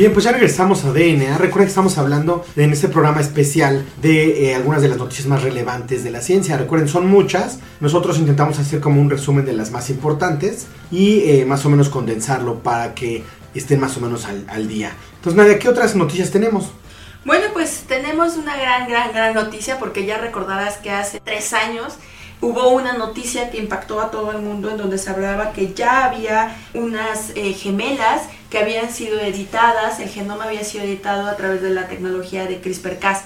Bien, 0.00 0.14
pues 0.14 0.24
ya 0.24 0.32
regresamos 0.32 0.86
a 0.86 0.94
DNA. 0.94 1.36
Recuerden 1.36 1.66
que 1.66 1.72
estamos 1.72 1.98
hablando 1.98 2.42
en 2.56 2.72
este 2.72 2.88
programa 2.88 3.20
especial 3.20 3.84
de 4.00 4.46
eh, 4.46 4.54
algunas 4.54 4.80
de 4.80 4.88
las 4.88 4.96
noticias 4.96 5.26
más 5.26 5.42
relevantes 5.42 6.02
de 6.02 6.10
la 6.10 6.22
ciencia. 6.22 6.56
Recuerden, 6.56 6.88
son 6.88 7.06
muchas. 7.06 7.58
Nosotros 7.80 8.16
intentamos 8.16 8.58
hacer 8.58 8.80
como 8.80 8.98
un 8.98 9.10
resumen 9.10 9.44
de 9.44 9.52
las 9.52 9.72
más 9.72 9.90
importantes 9.90 10.68
y 10.90 11.24
eh, 11.28 11.44
más 11.44 11.66
o 11.66 11.68
menos 11.68 11.90
condensarlo 11.90 12.60
para 12.60 12.94
que 12.94 13.24
estén 13.54 13.78
más 13.78 13.94
o 13.98 14.00
menos 14.00 14.24
al, 14.24 14.46
al 14.48 14.68
día. 14.68 14.92
Entonces, 15.16 15.36
Nadia, 15.36 15.58
¿qué 15.58 15.68
otras 15.68 15.94
noticias 15.94 16.30
tenemos? 16.30 16.70
Bueno, 17.26 17.48
pues 17.52 17.84
tenemos 17.86 18.38
una 18.38 18.56
gran, 18.56 18.88
gran, 18.88 19.12
gran 19.12 19.34
noticia 19.34 19.78
porque 19.78 20.06
ya 20.06 20.16
recordarás 20.16 20.78
que 20.78 20.92
hace 20.92 21.20
tres 21.20 21.52
años 21.52 21.96
hubo 22.40 22.70
una 22.70 22.94
noticia 22.94 23.50
que 23.50 23.58
impactó 23.58 24.00
a 24.00 24.10
todo 24.10 24.32
el 24.32 24.40
mundo 24.40 24.70
en 24.70 24.78
donde 24.78 24.96
se 24.96 25.10
hablaba 25.10 25.52
que 25.52 25.74
ya 25.74 26.06
había 26.06 26.56
unas 26.72 27.32
eh, 27.34 27.52
gemelas 27.52 28.22
que 28.50 28.58
habían 28.58 28.92
sido 28.92 29.20
editadas, 29.20 30.00
el 30.00 30.08
genoma 30.08 30.44
había 30.44 30.64
sido 30.64 30.84
editado 30.84 31.28
a 31.28 31.36
través 31.36 31.62
de 31.62 31.70
la 31.70 31.86
tecnología 31.88 32.46
de 32.46 32.60
CRISPR-Cas. 32.60 33.22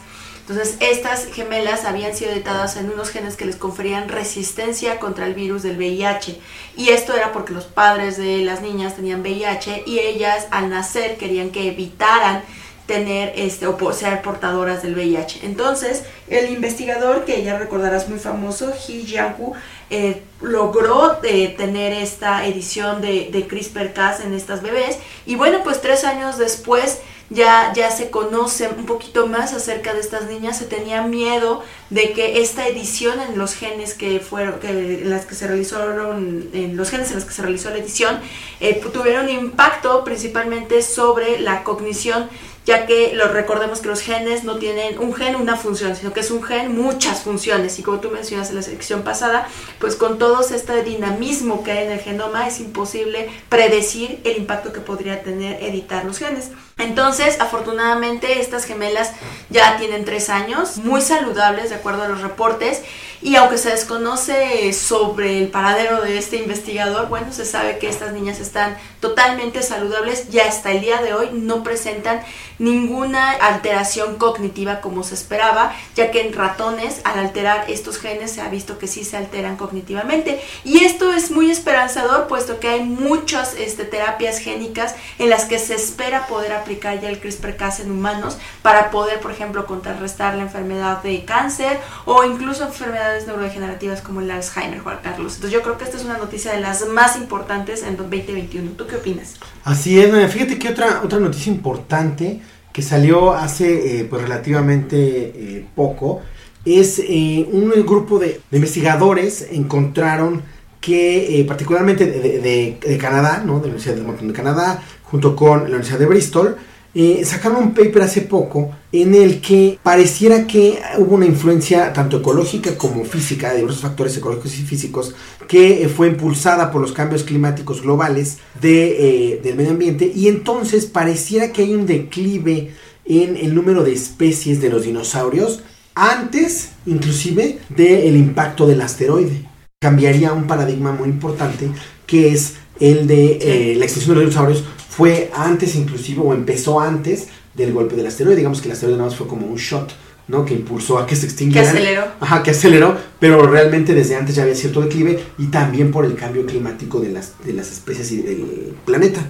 Entonces, 0.46 0.76
estas 0.80 1.26
gemelas 1.28 1.86
habían 1.86 2.14
sido 2.14 2.30
editadas 2.30 2.76
en 2.76 2.90
unos 2.90 3.08
genes 3.08 3.34
que 3.34 3.46
les 3.46 3.56
conferían 3.56 4.10
resistencia 4.10 5.00
contra 5.00 5.26
el 5.26 5.32
virus 5.32 5.62
del 5.62 5.78
VIH. 5.78 6.38
Y 6.76 6.90
esto 6.90 7.16
era 7.16 7.32
porque 7.32 7.54
los 7.54 7.64
padres 7.64 8.18
de 8.18 8.42
las 8.42 8.60
niñas 8.60 8.94
tenían 8.94 9.22
VIH 9.22 9.84
y 9.86 10.00
ellas 10.00 10.46
al 10.50 10.68
nacer 10.68 11.16
querían 11.16 11.48
que 11.48 11.68
evitaran 11.68 12.42
tener 12.86 13.32
este 13.36 13.66
o 13.66 13.92
ser 13.94 14.20
portadoras 14.20 14.82
del 14.82 14.94
VIH. 14.94 15.46
Entonces, 15.46 16.04
el 16.28 16.52
investigador 16.52 17.24
que 17.24 17.42
ya 17.42 17.58
recordarás 17.58 18.10
muy 18.10 18.18
famoso, 18.18 18.70
He 18.70 19.04
Jiankui, 19.06 19.52
eh, 19.94 20.22
logró 20.40 21.20
eh, 21.22 21.54
tener 21.56 21.92
esta 21.92 22.46
edición 22.46 23.00
de, 23.00 23.28
de 23.30 23.46
CRISPR-Cas 23.46 24.20
en 24.20 24.34
estas 24.34 24.60
bebés. 24.60 24.98
Y 25.24 25.36
bueno, 25.36 25.60
pues 25.62 25.80
tres 25.80 26.02
años 26.02 26.36
después 26.36 26.98
ya, 27.30 27.72
ya 27.74 27.90
se 27.90 28.10
conoce 28.10 28.68
un 28.68 28.86
poquito 28.86 29.26
más 29.26 29.54
acerca 29.54 29.94
de 29.94 30.00
estas 30.00 30.26
niñas, 30.26 30.58
se 30.58 30.66
tenía 30.66 31.02
miedo 31.02 31.62
de 31.90 32.12
que 32.12 32.40
esta 32.40 32.66
edición 32.66 33.20
en 33.20 33.38
los 33.38 33.54
genes 33.54 33.94
que 33.94 34.20
fueron, 34.20 34.60
que, 34.60 34.68
en 35.02 35.10
las 35.10 35.26
que 35.26 35.34
se 35.34 35.46
realizaron, 35.46 36.50
en 36.52 36.76
los 36.76 36.90
genes 36.90 37.08
en 37.10 37.16
los 37.16 37.24
que 37.24 37.32
se 37.32 37.42
realizó 37.42 37.70
la 37.70 37.78
edición, 37.78 38.18
eh, 38.60 38.80
tuvieron 38.92 39.28
impacto 39.28 40.04
principalmente 40.04 40.82
sobre 40.82 41.40
la 41.40 41.64
cognición 41.64 42.28
ya 42.66 42.86
que 42.86 43.12
lo 43.14 43.28
recordemos 43.28 43.80
que 43.80 43.88
los 43.88 44.00
genes 44.00 44.44
no 44.44 44.56
tienen 44.56 44.98
un 44.98 45.14
gen 45.14 45.36
una 45.36 45.56
función, 45.56 45.94
sino 45.96 46.12
que 46.12 46.20
es 46.20 46.30
un 46.30 46.42
gen 46.42 46.74
muchas 46.74 47.22
funciones 47.22 47.78
y 47.78 47.82
como 47.82 48.00
tú 48.00 48.10
mencionas 48.10 48.50
en 48.50 48.56
la 48.56 48.62
sección 48.62 49.02
pasada, 49.02 49.46
pues 49.78 49.96
con 49.96 50.18
todo 50.18 50.40
este 50.40 50.82
dinamismo 50.82 51.62
que 51.62 51.72
hay 51.72 51.84
en 51.84 51.92
el 51.92 52.00
genoma 52.00 52.46
es 52.46 52.60
imposible 52.60 53.28
predecir 53.48 54.20
el 54.24 54.38
impacto 54.38 54.72
que 54.72 54.80
podría 54.80 55.22
tener 55.22 55.62
editar 55.62 56.04
los 56.04 56.18
genes. 56.18 56.50
Entonces, 56.78 57.40
afortunadamente 57.40 58.40
estas 58.40 58.64
gemelas 58.64 59.12
ya 59.50 59.76
tienen 59.76 60.04
tres 60.04 60.28
años, 60.28 60.78
muy 60.78 61.00
saludables 61.00 61.70
de 61.70 61.76
acuerdo 61.76 62.02
a 62.02 62.08
los 62.08 62.20
reportes 62.20 62.82
Y 63.22 63.36
aunque 63.36 63.58
se 63.58 63.70
desconoce 63.70 64.72
sobre 64.72 65.38
el 65.38 65.48
paradero 65.48 66.02
de 66.02 66.18
este 66.18 66.36
investigador, 66.36 67.08
bueno, 67.08 67.32
se 67.32 67.44
sabe 67.44 67.78
que 67.78 67.88
estas 67.88 68.12
niñas 68.12 68.40
están 68.40 68.76
totalmente 69.00 69.62
saludables 69.62 70.26
y 70.32 70.40
hasta 70.40 70.72
el 70.72 70.80
día 70.80 71.00
de 71.00 71.14
hoy 71.14 71.30
no 71.32 71.62
presentan 71.62 72.22
ninguna 72.58 73.32
alteración 73.32 74.16
cognitiva 74.16 74.80
como 74.80 75.02
se 75.02 75.14
esperaba, 75.14 75.74
ya 75.94 76.10
que 76.10 76.26
en 76.26 76.32
ratones 76.32 77.00
al 77.04 77.18
alterar 77.18 77.64
estos 77.68 77.98
genes 77.98 78.32
se 78.32 78.40
ha 78.40 78.48
visto 78.48 78.78
que 78.78 78.86
sí 78.86 79.04
se 79.04 79.16
alteran 79.16 79.56
cognitivamente. 79.56 80.40
Y 80.64 80.84
esto 80.84 81.12
es 81.12 81.30
muy 81.30 81.50
esperanzador, 81.50 82.26
puesto 82.26 82.60
que 82.60 82.68
hay 82.68 82.82
muchas 82.82 83.54
este, 83.54 83.84
terapias 83.84 84.38
génicas 84.38 84.94
en 85.18 85.30
las 85.30 85.44
que 85.44 85.58
se 85.58 85.74
espera 85.74 86.26
poder 86.26 86.52
aplicar 86.52 87.00
ya 87.00 87.08
el 87.08 87.20
CRISPR-Cas 87.20 87.80
en 87.80 87.90
humanos 87.90 88.36
para 88.62 88.90
poder, 88.90 89.20
por 89.20 89.30
ejemplo, 89.30 89.66
contrarrestar 89.66 90.34
la 90.34 90.42
enfermedad 90.42 91.02
de 91.02 91.24
cáncer 91.24 91.78
o 92.04 92.24
incluso 92.24 92.64
enfermedades 92.64 93.13
neurodegenerativas 93.26 94.00
como 94.02 94.20
el 94.20 94.30
Alzheimer, 94.30 94.80
Juan 94.80 94.98
Carlos. 95.02 95.36
Entonces 95.36 95.52
yo 95.52 95.62
creo 95.62 95.78
que 95.78 95.84
esta 95.84 95.96
es 95.96 96.04
una 96.04 96.18
noticia 96.18 96.52
de 96.52 96.60
las 96.60 96.86
más 96.88 97.16
importantes 97.16 97.82
en 97.82 97.96
2021. 97.96 98.72
¿Tú 98.72 98.86
qué 98.86 98.96
opinas? 98.96 99.34
Así 99.64 100.00
es, 100.00 100.32
fíjate 100.32 100.58
que 100.58 100.68
otra, 100.68 101.00
otra 101.04 101.18
noticia 101.20 101.52
importante 101.52 102.40
que 102.72 102.82
salió 102.82 103.32
hace 103.32 104.00
eh, 104.00 104.04
pues 104.04 104.20
relativamente 104.20 104.96
eh, 104.98 105.66
poco 105.76 106.22
es 106.64 106.98
eh, 106.98 107.48
un 107.52 107.70
grupo 107.86 108.18
de, 108.18 108.40
investigadores 108.50 109.46
encontraron 109.52 110.42
que 110.80 111.42
particularmente 111.48 112.04
de, 112.04 112.98
Canadá, 113.00 113.42
¿no? 113.46 113.60
de 113.60 113.68
la 113.68 113.74
Universidad 113.74 113.94
de 113.94 114.32
Canadá, 114.34 114.82
junto 115.04 115.34
con 115.34 115.60
la 115.60 115.66
Universidad 115.66 115.98
de 115.98 116.06
Bristol, 116.06 116.58
eh, 116.96 117.24
sacaron 117.24 117.60
un 117.60 117.74
paper 117.74 118.02
hace 118.02 118.20
poco 118.20 118.70
en 118.92 119.16
el 119.16 119.40
que 119.40 119.80
pareciera 119.82 120.46
que 120.46 120.78
hubo 120.98 121.16
una 121.16 121.26
influencia 121.26 121.92
tanto 121.92 122.18
ecológica 122.18 122.78
como 122.78 123.04
física, 123.04 123.50
de 123.50 123.56
diversos 123.56 123.82
factores 123.82 124.16
ecológicos 124.16 124.56
y 124.56 124.62
físicos, 124.62 125.12
que 125.48 125.82
eh, 125.82 125.88
fue 125.88 126.06
impulsada 126.06 126.70
por 126.70 126.80
los 126.80 126.92
cambios 126.92 127.24
climáticos 127.24 127.82
globales 127.82 128.38
de, 128.60 129.32
eh, 129.32 129.40
del 129.42 129.56
medio 129.56 129.72
ambiente 129.72 130.12
y 130.14 130.28
entonces 130.28 130.86
pareciera 130.86 131.50
que 131.50 131.62
hay 131.62 131.74
un 131.74 131.86
declive 131.86 132.70
en 133.04 133.36
el 133.36 133.56
número 133.56 133.82
de 133.82 133.92
especies 133.92 134.60
de 134.60 134.70
los 134.70 134.84
dinosaurios 134.84 135.62
antes 135.96 136.70
inclusive 136.86 137.58
del 137.70 138.16
impacto 138.16 138.68
del 138.68 138.80
asteroide. 138.80 139.48
Cambiaría 139.80 140.32
un 140.32 140.46
paradigma 140.46 140.92
muy 140.92 141.08
importante 141.08 141.68
que 142.06 142.28
es 142.28 142.54
el 142.78 143.06
de 143.06 143.74
la 143.78 143.84
extinción 143.84 144.16
de 144.16 144.22
los 144.22 144.30
dinosaurios 144.30 144.64
fue 144.96 145.30
antes 145.34 145.74
inclusive 145.74 146.20
o 146.20 146.32
empezó 146.32 146.80
antes 146.80 147.28
del 147.54 147.72
golpe 147.72 147.96
del 147.96 148.06
asteroide. 148.06 148.36
Digamos 148.36 148.60
que 148.60 148.68
el 148.68 148.72
asteroide 148.72 148.98
nada 148.98 149.10
más 149.10 149.18
fue 149.18 149.26
como 149.26 149.46
un 149.46 149.56
shot, 149.56 149.92
¿no? 150.28 150.44
Que 150.44 150.54
impulsó 150.54 150.98
a 150.98 151.06
que 151.06 151.16
se 151.16 151.26
extinguiera. 151.26 151.70
Que 151.70 151.78
aceleró. 151.78 152.04
Ajá, 152.20 152.42
que 152.42 152.50
aceleró, 152.52 152.96
pero 153.18 153.46
realmente 153.46 153.94
desde 153.94 154.14
antes 154.14 154.36
ya 154.36 154.42
había 154.42 154.54
cierto 154.54 154.80
declive 154.80 155.22
y 155.38 155.46
también 155.46 155.90
por 155.90 156.04
el 156.04 156.14
cambio 156.14 156.46
climático 156.46 157.00
de 157.00 157.10
las, 157.10 157.32
de 157.44 157.52
las 157.54 157.72
especies 157.72 158.12
y 158.12 158.22
del 158.22 158.76
planeta. 158.84 159.20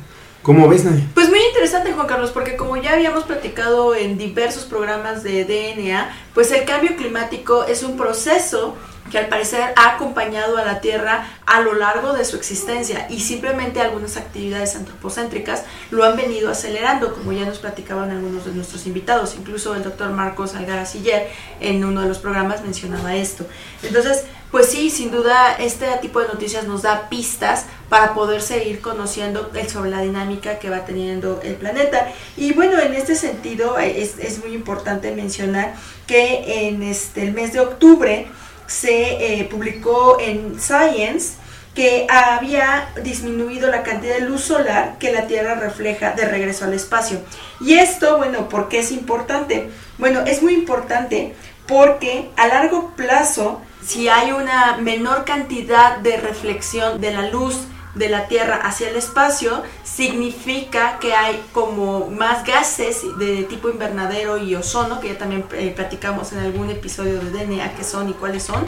¿Cómo 0.42 0.68
ves, 0.68 0.84
Nadia? 0.84 1.06
Pues 1.14 1.30
muy 1.30 1.40
interesante, 1.40 1.94
Juan 1.94 2.06
Carlos, 2.06 2.30
porque 2.30 2.56
como 2.56 2.76
ya 2.76 2.92
habíamos 2.92 3.24
platicado 3.24 3.94
en 3.94 4.18
diversos 4.18 4.64
programas 4.64 5.22
de 5.22 5.46
DNA, 5.46 6.14
pues 6.34 6.52
el 6.52 6.66
cambio 6.66 6.94
climático 6.96 7.64
es 7.64 7.82
un 7.82 7.96
proceso 7.96 8.76
que 9.10 9.18
al 9.18 9.28
parecer 9.28 9.72
ha 9.76 9.94
acompañado 9.94 10.56
a 10.56 10.64
la 10.64 10.80
Tierra 10.80 11.28
a 11.46 11.60
lo 11.60 11.74
largo 11.74 12.12
de 12.14 12.24
su 12.24 12.36
existencia 12.36 13.06
y 13.10 13.20
simplemente 13.20 13.80
algunas 13.80 14.16
actividades 14.16 14.76
antropocéntricas 14.76 15.64
lo 15.90 16.04
han 16.04 16.16
venido 16.16 16.50
acelerando, 16.50 17.14
como 17.14 17.32
ya 17.32 17.44
nos 17.44 17.58
platicaban 17.58 18.10
algunos 18.10 18.44
de 18.44 18.52
nuestros 18.52 18.86
invitados, 18.86 19.36
incluso 19.38 19.74
el 19.74 19.82
doctor 19.82 20.10
Marcos 20.10 20.54
Algara 20.54 20.86
Siller 20.86 21.28
en 21.60 21.84
uno 21.84 22.02
de 22.02 22.08
los 22.08 22.18
programas 22.18 22.62
mencionaba 22.62 23.14
esto. 23.14 23.46
Entonces, 23.82 24.24
pues 24.50 24.66
sí, 24.66 24.88
sin 24.88 25.10
duda 25.10 25.56
este 25.56 25.86
tipo 26.00 26.20
de 26.20 26.28
noticias 26.28 26.64
nos 26.64 26.82
da 26.82 27.08
pistas 27.08 27.66
para 27.88 28.14
poder 28.14 28.40
seguir 28.40 28.80
conociendo 28.80 29.50
sobre 29.68 29.90
la 29.90 30.00
dinámica 30.00 30.60
que 30.60 30.70
va 30.70 30.84
teniendo 30.84 31.40
el 31.42 31.56
planeta. 31.56 32.12
Y 32.36 32.52
bueno, 32.52 32.78
en 32.78 32.94
este 32.94 33.16
sentido 33.16 33.78
es, 33.78 34.18
es 34.18 34.38
muy 34.38 34.54
importante 34.54 35.10
mencionar 35.10 35.74
que 36.06 36.68
en 36.68 36.84
este, 36.84 37.24
el 37.24 37.32
mes 37.32 37.52
de 37.52 37.60
octubre, 37.60 38.28
se 38.66 39.40
eh, 39.40 39.44
publicó 39.44 40.18
en 40.20 40.60
Science 40.60 41.34
que 41.74 42.06
había 42.08 42.88
disminuido 43.02 43.68
la 43.68 43.82
cantidad 43.82 44.14
de 44.14 44.20
luz 44.20 44.42
solar 44.42 44.96
que 44.98 45.12
la 45.12 45.26
Tierra 45.26 45.56
refleja 45.56 46.12
de 46.12 46.24
regreso 46.24 46.64
al 46.64 46.74
espacio. 46.74 47.20
Y 47.60 47.74
esto, 47.74 48.16
bueno, 48.16 48.48
¿por 48.48 48.68
qué 48.68 48.78
es 48.78 48.92
importante? 48.92 49.70
Bueno, 49.98 50.20
es 50.20 50.42
muy 50.42 50.54
importante 50.54 51.34
porque 51.66 52.30
a 52.36 52.46
largo 52.46 52.92
plazo, 52.94 53.60
si 53.84 54.08
hay 54.08 54.32
una 54.32 54.76
menor 54.76 55.24
cantidad 55.24 55.98
de 55.98 56.16
reflexión 56.16 57.00
de 57.00 57.12
la 57.12 57.28
luz 57.28 57.66
de 57.94 58.08
la 58.08 58.26
Tierra 58.28 58.56
hacia 58.56 58.88
el 58.90 58.96
espacio 58.96 59.62
significa 59.82 60.98
que 60.98 61.14
hay 61.14 61.42
como 61.52 62.08
más 62.10 62.44
gases 62.44 63.02
de 63.18 63.44
tipo 63.44 63.68
invernadero 63.68 64.38
y 64.38 64.54
ozono, 64.54 65.00
que 65.00 65.08
ya 65.08 65.18
también 65.18 65.44
eh, 65.52 65.72
platicamos 65.74 66.32
en 66.32 66.40
algún 66.40 66.70
episodio 66.70 67.20
de 67.20 67.30
DNA 67.30 67.74
qué 67.76 67.84
son 67.84 68.08
y 68.10 68.12
cuáles 68.14 68.42
son. 68.42 68.64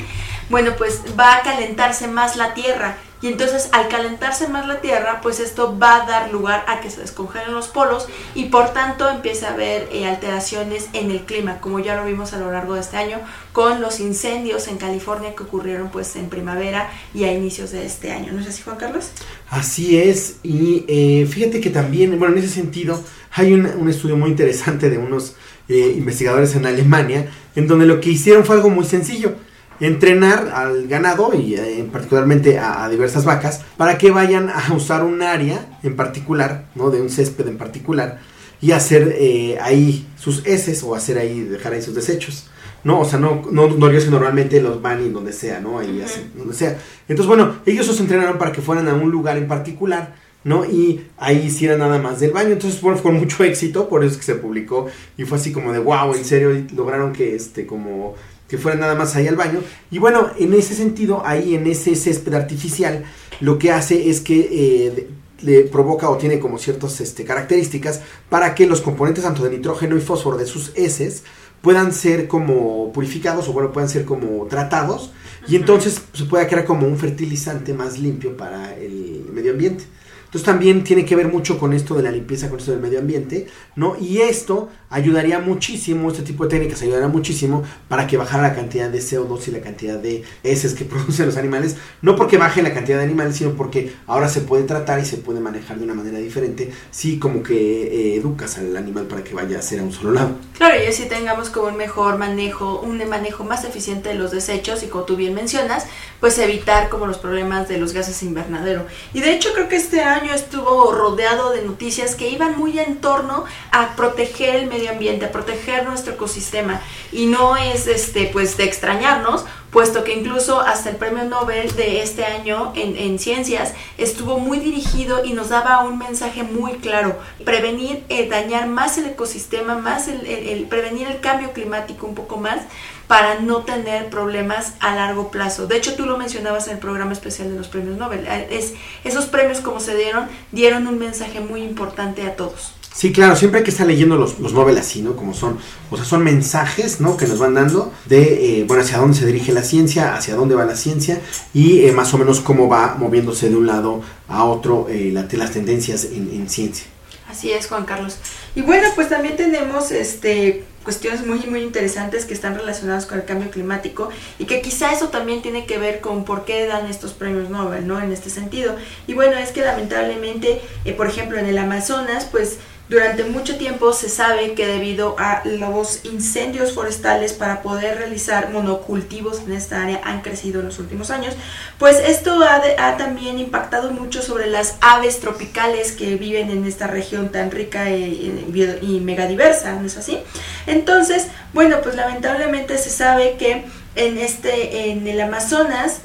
Bueno, 0.49 0.73
pues 0.77 1.03
va 1.19 1.37
a 1.37 1.43
calentarse 1.43 2.07
más 2.09 2.37
la 2.37 2.55
Tierra 2.55 2.97
y 3.27 3.29
entonces 3.31 3.69
al 3.73 3.89
calentarse 3.89 4.47
más 4.47 4.69
la 4.69 4.81
Tierra, 4.81 5.21
pues 5.21 5.41
esto 5.41 5.77
va 5.77 6.05
a 6.05 6.07
dar 6.07 6.33
lugar 6.33 6.65
a 6.69 6.81
que 6.81 6.91
se 6.91 7.01
descongelen 7.01 7.53
los 7.53 7.67
polos 7.67 8.07
y 8.37 8.45
por 8.45 8.73
tanto 8.73 9.11
empieza 9.11 9.49
a 9.49 9.55
haber 9.55 9.89
eh, 9.91 10.07
alteraciones 10.07 10.87
en 10.93 11.11
el 11.11 11.23
clima, 11.25 11.59
como 11.61 11.81
ya 11.81 11.97
lo 11.97 12.07
vimos 12.07 12.35
a 12.35 12.39
lo 12.39 12.53
largo 12.53 12.75
de 12.75 12.83
este 12.83 12.99
año 12.99 13.19
con 13.53 13.81
los 13.81 13.99
incendios 13.99 14.69
en 14.69 14.77
California 14.77 15.35
que 15.35 15.43
ocurrieron 15.43 15.89
pues 15.91 16.15
en 16.15 16.29
primavera 16.29 16.89
y 17.15 17.25
a 17.25 17.33
inicios 17.33 17.73
de 17.73 17.85
este 17.85 18.13
año. 18.13 18.33
¿No 18.33 18.41
es 18.41 18.47
así, 18.47 18.63
Juan 18.63 18.77
Carlos? 18.77 19.11
Así 19.51 19.99
es, 19.99 20.37
y 20.45 20.85
eh, 20.87 21.27
fíjate 21.29 21.61
que 21.61 21.71
también, 21.71 22.17
bueno, 22.21 22.37
en 22.37 22.45
ese 22.45 22.55
sentido, 22.55 23.03
hay 23.33 23.53
un, 23.55 23.89
estudio 23.89 24.17
muy 24.17 24.31
interesante 24.31 24.89
de 24.89 24.99
unos 24.99 25.35
eh, 25.69 25.95
investigadores 25.97 26.55
en 26.55 26.65
Alemania, 26.65 27.29
en 27.57 27.67
donde 27.67 27.87
lo 27.87 28.01
que 28.01 28.11
hicieron 28.11 28.45
fue 28.45 28.55
algo 28.55 28.71
muy 28.71 28.85
sencillo 28.85 29.35
entrenar 29.81 30.51
al 30.55 30.87
ganado 30.87 31.33
y 31.35 31.55
eh, 31.55 31.89
particularmente 31.93 32.59
a, 32.59 32.89
diversas 32.89 33.25
vacas 33.25 33.63
para 33.77 33.99
que 33.99 34.11
vayan 34.11 34.51
a 34.51 34.73
usar 34.75 35.05
un 35.05 35.23
área 35.23 35.79
en 35.83 35.97
particular, 35.97 36.67
¿no? 36.75 36.91
De 36.91 37.01
un 37.01 37.11
césped 37.11 37.47
en 37.49 37.59
particular 37.59 38.21
y 38.61 38.73
hacer 38.73 39.17
eh, 39.19 39.59
ahí 39.61 40.07
sus 40.17 40.47
heces 40.47 40.83
o 40.83 40.95
hacer 40.95 41.19
ahí, 41.19 41.41
dejar 41.41 41.75
ahí 41.75 41.83
sus 41.83 41.95
desechos. 41.95 42.49
¿no? 42.85 43.01
O 43.01 43.05
sea, 43.05 43.19
no, 43.19 43.43
no, 43.51 43.67
no 43.67 43.91
que 43.91 43.99
normalmente 44.07 44.63
los 44.63 44.81
van 44.81 45.05
y 45.05 45.09
donde 45.09 45.33
sea, 45.33 45.59
¿no? 45.59 45.81
Ahí 45.81 46.01
hacen, 46.01 46.31
donde 46.37 46.55
sea. 46.55 46.79
Entonces, 47.09 47.27
bueno, 47.27 47.57
ellos 47.67 47.85
los 47.89 47.99
entrenaron 47.99 48.39
para 48.39 48.53
que 48.53 48.63
fueran 48.63 48.87
a 48.87 48.95
un 48.95 49.11
lugar 49.11 49.37
en 49.39 49.49
particular, 49.49 50.15
¿no? 50.45 50.65
Y 50.65 51.05
ahí 51.19 51.47
hicieran 51.47 51.81
nada 51.81 51.99
más 51.99 52.21
del 52.21 52.31
baño. 52.31 52.51
Entonces, 52.51 52.81
bueno, 52.81 52.97
fue 52.97 53.11
con 53.11 53.19
mucho 53.19 53.43
éxito, 53.43 53.89
por 53.89 54.05
eso 54.05 54.13
es 54.13 54.19
que 54.19 54.25
se 54.25 54.37
publicó 54.37 54.87
y 55.17 55.25
fue 55.25 55.37
así 55.37 55.51
como 55.51 55.73
de, 55.73 55.81
wow, 55.81 56.15
en 56.15 56.25
serio, 56.25 56.65
lograron 56.77 57.13
que, 57.13 57.35
este, 57.35 57.67
como 57.67 58.15
que 58.49 58.59
fuera 58.59 58.79
nada 58.79 58.95
más 58.95 59.17
ahí 59.17 59.27
al 59.27 59.37
baño. 59.37 59.61
Y 59.91 59.99
bueno, 59.99 60.31
en 60.39 60.55
ese 60.55 60.75
sentido, 60.75 61.23
ahí 61.25 61.55
en 61.55 61.67
ese 61.67 61.95
césped 61.97 62.35
artificial, 62.35 63.05
lo 63.41 63.59
que 63.59 63.73
hace 63.73 64.09
es 64.11 64.21
que 64.21 64.49
eh, 64.51 65.09
le 65.43 65.63
provoca 65.63 66.09
o 66.11 66.17
tiene 66.17 66.39
como 66.39 66.59
ciertas 66.59 67.01
este, 67.01 67.25
características 67.25 68.01
para 68.29 68.55
que 68.55 68.67
los 68.67 68.81
componentes 68.81 69.25
tanto 69.25 69.43
de 69.43 69.51
nitrógeno 69.51 69.97
y 69.97 70.01
fósforo 70.01 70.37
de 70.37 70.47
sus 70.47 70.73
heces 70.77 71.25
puedan 71.61 71.93
ser 71.93 72.29
como 72.29 72.93
purificados 72.93 73.49
o 73.49 73.53
bueno, 73.53 73.73
puedan 73.73 73.89
ser 73.89 74.05
como 74.05 74.47
tratados 74.47 75.13
y 75.49 75.57
entonces 75.57 76.01
se 76.13 76.25
pueda 76.25 76.47
crear 76.47 76.65
como 76.65 76.87
un 76.87 76.97
fertilizante 76.97 77.73
más 77.73 77.99
limpio 77.99 78.37
para 78.37 78.75
el 78.77 79.27
medio 79.33 79.53
ambiente. 79.53 79.85
Entonces 80.27 80.45
también 80.45 80.83
tiene 80.83 81.05
que 81.05 81.15
ver 81.15 81.29
mucho 81.29 81.59
con 81.59 81.73
esto 81.73 81.95
de 81.95 82.03
la 82.03 82.11
limpieza, 82.11 82.49
con 82.49 82.59
esto 82.59 82.73
del 82.73 82.81
medio 82.81 82.99
ambiente, 82.99 83.47
¿no? 83.77 83.97
Y 83.99 84.19
esto 84.19 84.69
ayudaría 84.91 85.39
muchísimo, 85.39 86.11
este 86.11 86.23
tipo 86.23 86.45
de 86.45 86.51
técnicas 86.51 86.83
ayudaría 86.83 87.09
muchísimo 87.09 87.63
para 87.89 88.07
que 88.07 88.17
bajara 88.17 88.43
la 88.43 88.55
cantidad 88.55 88.89
de 88.89 88.99
CO2 88.99 89.49
y 89.49 89.51
la 89.51 89.61
cantidad 89.61 89.99
de 89.99 90.23
heces 90.43 90.75
que 90.75 90.85
producen 90.97 91.27
los 91.27 91.37
animales, 91.37 91.77
no 92.03 92.17
porque 92.17 92.39
baje 92.39 92.63
la 92.63 92.73
cantidad 92.73 92.99
de 92.99 93.05
animales, 93.05 93.37
sino 93.37 93.53
porque 93.53 93.93
ahora 94.07 94.29
se 94.29 94.41
puede 94.41 94.65
tratar 94.65 94.99
y 95.01 95.05
se 95.05 95.17
puede 95.19 95.41
manejar 95.41 95.79
de 95.79 95.85
una 95.85 95.95
manera 95.95 96.19
diferente, 96.19 96.71
si 96.91 97.19
como 97.19 97.43
que 97.43 97.55
eh, 97.55 98.17
educas 98.17 98.59
al 98.59 98.77
animal 98.77 99.07
para 99.07 99.25
que 99.25 99.35
vaya 99.35 99.59
a 99.59 99.63
ser 99.63 99.81
a 99.81 99.83
un 99.83 99.93
solo 99.93 100.13
lado. 100.13 100.37
Claro, 100.57 100.83
y 100.83 100.87
así 100.87 101.07
tengamos 101.07 101.51
como 101.51 101.69
un 101.69 101.77
mejor 101.77 102.19
manejo, 102.19 102.81
un 102.81 103.07
manejo 103.09 103.45
más 103.45 103.65
eficiente 103.65 104.09
de 104.09 104.15
los 104.15 104.31
desechos 104.31 104.83
y 104.83 104.87
como 104.87 105.05
tú 105.05 105.17
bien 105.17 105.35
mencionas, 105.35 105.87
pues 106.21 106.39
evitar 106.39 106.89
como 106.89 107.07
los 107.07 107.19
problemas 107.19 107.69
de 107.69 107.79
los 107.79 107.93
gases 107.93 108.23
invernadero. 108.23 108.87
Y 109.13 109.21
de 109.21 109.33
hecho 109.35 109.53
creo 109.53 109.69
que 109.69 109.77
este 109.77 110.03
año 110.03 110.33
estuvo 110.33 110.93
rodeado 110.93 111.53
de 111.53 111.63
noticias 111.63 112.15
que 112.15 112.31
iban 112.31 112.59
muy 112.59 112.79
en 112.79 112.97
torno 112.97 113.45
a 113.71 113.97
proteger 113.97 114.57
el 114.57 114.67
medio 114.67 114.76
medio 114.77 114.91
ambiente, 114.91 115.25
a 115.27 115.33
proteger 115.33 115.85
nuestro 115.85 116.15
ecosistema 116.15 116.81
y 117.13 117.27
no 117.27 117.57
es 117.57 117.87
este 117.87 118.29
pues 118.33 118.57
de 118.57 118.65
extrañarnos, 118.65 119.45
puesto 119.71 120.05
que 120.05 120.15
incluso 120.15 120.61
hasta 120.61 120.91
el 120.91 120.97
premio 120.97 121.25
Nobel 121.25 121.75
de 121.77 122.03
este 122.03 122.25
año 122.25 122.73
en, 122.77 122.97
en 122.97 123.19
ciencias 123.19 123.73
estuvo 123.99 124.39
muy 124.39 124.59
dirigido 124.59 125.25
y 125.25 125.33
nos 125.33 125.49
daba 125.51 125.81
un 125.85 125.99
mensaje 125.99 126.43
muy 126.43 126.73
claro, 126.75 127.19
prevenir 127.45 128.05
eh, 128.09 128.29
dañar 128.29 128.67
más 128.69 128.97
el 128.99 129.07
ecosistema, 129.07 129.77
más 129.77 130.09
el, 130.09 130.25
el- 130.27 130.65
prevenir 130.67 131.07
el 131.09 131.21
cambio 131.21 131.53
climático 131.53 132.07
un 132.07 132.15
poco 132.15 132.37
más 132.37 132.59
para 133.07 133.39
no 133.41 133.59
tener 133.63 134.11
problemas 134.11 134.73
a 134.81 134.95
largo 134.97 135.31
plazo. 135.31 135.67
De 135.69 135.77
hecho, 135.77 135.95
tú 135.95 136.07
lo 136.07 136.17
mencionabas 136.17 136.67
en 136.67 136.73
el 136.75 136.79
programa 136.81 137.13
especial 137.13 137.49
de 137.51 137.57
los 137.57 137.69
premios 137.69 137.97
Nobel. 137.99 138.27
Eh, 138.27 138.49
Es, 138.51 138.75
esos 139.05 139.27
premios 139.27 139.61
como 139.61 139.79
se 139.79 139.95
dieron, 139.97 140.29
dieron 140.51 140.87
un 140.89 140.99
mensaje 140.99 141.39
muy 141.41 141.63
importante 141.63 142.23
a 142.27 142.35
todos. 142.35 142.73
Sí, 142.97 143.13
claro, 143.13 143.37
siempre 143.37 143.63
que 143.63 143.69
estar 143.71 143.87
leyendo 143.87 144.17
los, 144.17 144.39
los 144.41 144.55
Nobel 144.55 144.79
así, 144.79 145.03
¿no? 145.03 145.17
Como 145.17 145.35
son, 145.35 145.59
o 145.91 145.97
sea, 145.97 146.07
son 146.07 146.25
mensajes, 146.25 146.99
¿no? 146.99 147.19
Que 147.19 147.27
nos 147.27 147.39
van 147.39 147.53
dando 147.53 147.93
de, 148.07 148.61
eh, 148.61 148.65
bueno, 148.67 148.83
hacia 148.83 148.97
dónde 148.97 149.19
se 149.19 149.27
dirige 149.27 149.53
la 149.53 149.63
ciencia, 149.63 150.15
hacia 150.17 150.35
dónde 150.35 150.55
va 150.55 150.65
la 150.65 150.77
ciencia 150.77 151.21
y 151.53 151.85
eh, 151.85 151.93
más 151.93 152.15
o 152.15 152.19
menos 152.19 152.41
cómo 152.41 152.69
va 152.71 152.95
moviéndose 152.99 153.51
de 153.51 153.57
un 153.57 153.67
lado 153.67 154.01
a 154.29 154.45
otro 154.45 154.87
eh, 154.89 155.11
la- 155.13 155.29
las 155.31 155.51
tendencias 155.51 156.05
en, 156.07 156.31
en 156.33 156.49
ciencia. 156.49 156.87
Así 157.31 157.53
es, 157.53 157.67
Juan 157.67 157.85
Carlos. 157.85 158.17
Y 158.55 158.63
bueno, 158.63 158.89
pues 158.95 159.11
también 159.11 159.37
tenemos 159.37 159.91
este 159.91 160.65
cuestiones 160.83 161.27
muy 161.27 161.41
muy 161.51 161.61
interesantes 161.63 162.25
que 162.25 162.33
están 162.33 162.55
relacionadas 162.55 163.07
con 163.07 163.19
el 163.19 163.25
cambio 163.25 163.51
climático 163.51 164.09
y 164.39 164.45
que 164.47 164.63
quizá 164.63 164.93
eso 164.93 165.09
también 165.09 165.43
tiene 165.43 165.67
que 165.67 165.79
ver 165.79 166.01
con 166.01 166.25
por 166.25 166.45
qué 166.45 166.67
dan 166.67 166.87
estos 166.87 167.13
premios 167.13 167.51
Nobel, 167.51 167.87
¿no? 167.87 168.01
En 168.01 168.11
este 168.13 168.31
sentido. 168.31 168.77
Y 169.09 169.15
bueno, 169.15 169.37
es 169.37 169.51
que 169.51 169.61
lamentablemente, 169.63 170.61
eh, 170.85 170.93
por 170.95 171.09
ejemplo, 171.09 171.39
en 171.39 171.47
el 171.47 171.59
Amazonas, 171.59 172.27
pues 172.31 172.59
durante 172.89 173.25
mucho 173.25 173.57
tiempo 173.57 173.93
se 173.93 174.09
sabe 174.09 174.55
que 174.55 174.65
debido 174.67 175.17
a 175.19 175.43
los 175.45 176.05
incendios 176.05 176.73
forestales 176.73 177.33
para 177.33 177.61
poder 177.63 177.99
realizar 177.99 178.51
monocultivos 178.51 179.41
en 179.41 179.53
esta 179.53 179.83
área 179.83 180.01
han 180.05 180.21
crecido 180.21 180.61
en 180.61 180.67
los 180.67 180.79
últimos 180.79 181.11
años, 181.11 181.35
pues 181.79 181.99
esto 181.99 182.41
ha, 182.43 182.61
de- 182.61 182.77
también 182.97 183.41
impactado 183.41 183.91
mucho 183.91 184.23
sobre 184.23 184.47
las 184.47 184.77
aves 184.81 185.19
tropicales 185.19 185.91
que 185.93 186.15
viven 186.15 186.51
en 186.51 186.65
esta 186.65 186.87
región 186.87 187.31
tan 187.33 187.51
rica 187.51 187.91
y, 187.91 188.45
y 188.83 189.01
megadiversa, 189.01 189.73
¿no 189.75 189.87
es 189.87 189.97
así? 189.97 190.21
Entonces, 190.67 191.27
bueno, 191.53 191.79
pues 191.83 191.97
lamentablemente 191.97 192.79
se 192.79 192.91
sabe 192.91 193.37
que 193.37 193.65
en 193.97 194.19
este 194.19 194.91
en 194.91 195.07
el 195.09 195.21
Amazonas 195.21 195.99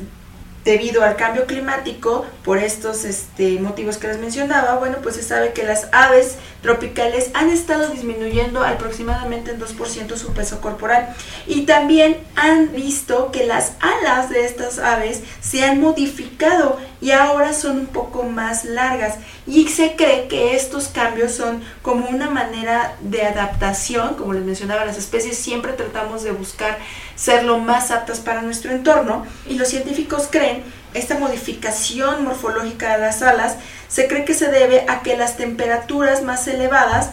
debido 0.63 1.03
al 1.03 1.15
cambio 1.15 1.47
climático, 1.47 2.23
por 2.43 2.59
estos 2.59 3.03
este, 3.03 3.59
motivos 3.59 3.97
que 3.97 4.07
les 4.07 4.19
mencionaba, 4.19 4.75
bueno, 4.77 4.97
pues 5.01 5.15
se 5.15 5.23
sabe 5.23 5.53
que 5.53 5.63
las 5.63 5.87
aves 5.91 6.35
tropicales 6.61 7.31
han 7.33 7.49
estado 7.49 7.89
disminuyendo 7.89 8.63
aproximadamente 8.63 9.51
en 9.51 9.59
2% 9.59 10.15
su 10.15 10.33
peso 10.33 10.61
corporal. 10.61 11.15
Y 11.47 11.61
también 11.61 12.17
han 12.35 12.71
visto 12.73 13.31
que 13.31 13.45
las 13.45 13.73
alas 13.79 14.29
de 14.29 14.45
estas 14.45 14.79
aves 14.79 15.21
se 15.41 15.63
han 15.63 15.81
modificado 15.81 16.77
y 17.01 17.11
ahora 17.11 17.53
son 17.53 17.79
un 17.79 17.85
poco 17.87 18.23
más 18.23 18.63
largas. 18.63 19.15
Y 19.47 19.67
se 19.69 19.95
cree 19.95 20.27
que 20.27 20.55
estos 20.55 20.87
cambios 20.87 21.31
son 21.33 21.63
como 21.81 22.07
una 22.07 22.29
manera 22.29 22.95
de 23.01 23.23
adaptación, 23.23 24.15
como 24.15 24.33
les 24.33 24.43
mencionaba, 24.43 24.85
las 24.85 24.97
especies 24.97 25.37
siempre 25.37 25.73
tratamos 25.73 26.23
de 26.23 26.31
buscar 26.31 26.77
ser 27.15 27.43
lo 27.43 27.57
más 27.57 27.91
aptas 27.91 28.19
para 28.19 28.41
nuestro 28.41 28.71
entorno 28.71 29.25
y 29.47 29.55
los 29.55 29.67
científicos 29.67 30.27
creen 30.29 30.63
esta 30.93 31.17
modificación 31.17 32.23
morfológica 32.23 32.95
de 32.95 33.01
las 33.01 33.21
alas 33.21 33.57
se 33.87 34.07
cree 34.07 34.25
que 34.25 34.33
se 34.33 34.49
debe 34.49 34.85
a 34.87 35.01
que 35.01 35.17
las 35.17 35.37
temperaturas 35.37 36.23
más 36.23 36.47
elevadas 36.47 37.11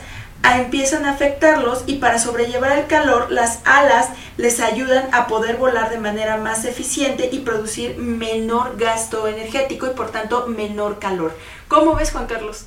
empiezan 0.57 1.05
a 1.05 1.11
afectarlos 1.13 1.85
y 1.87 1.97
para 1.97 2.19
sobrellevar 2.19 2.79
el 2.79 2.87
calor 2.87 3.31
las 3.31 3.61
alas 3.65 4.09
les 4.37 4.61
ayudan 4.61 5.09
a 5.13 5.27
poder 5.27 5.57
volar 5.57 5.91
de 5.91 5.99
manera 5.99 6.37
más 6.37 6.65
eficiente 6.65 7.29
y 7.31 7.41
producir 7.41 7.99
menor 7.99 8.77
gasto 8.79 9.29
energético 9.29 9.87
y 9.87 9.95
por 9.95 10.11
tanto 10.11 10.47
menor 10.47 10.99
calor. 10.99 11.33
¿Cómo 11.67 11.95
ves 11.95 12.13
Juan 12.13 12.27
Carlos? 12.27 12.67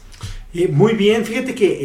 Eh, 0.54 0.68
muy 0.68 0.94
bien, 0.94 1.26
fíjate 1.26 1.56
que, 1.56 1.78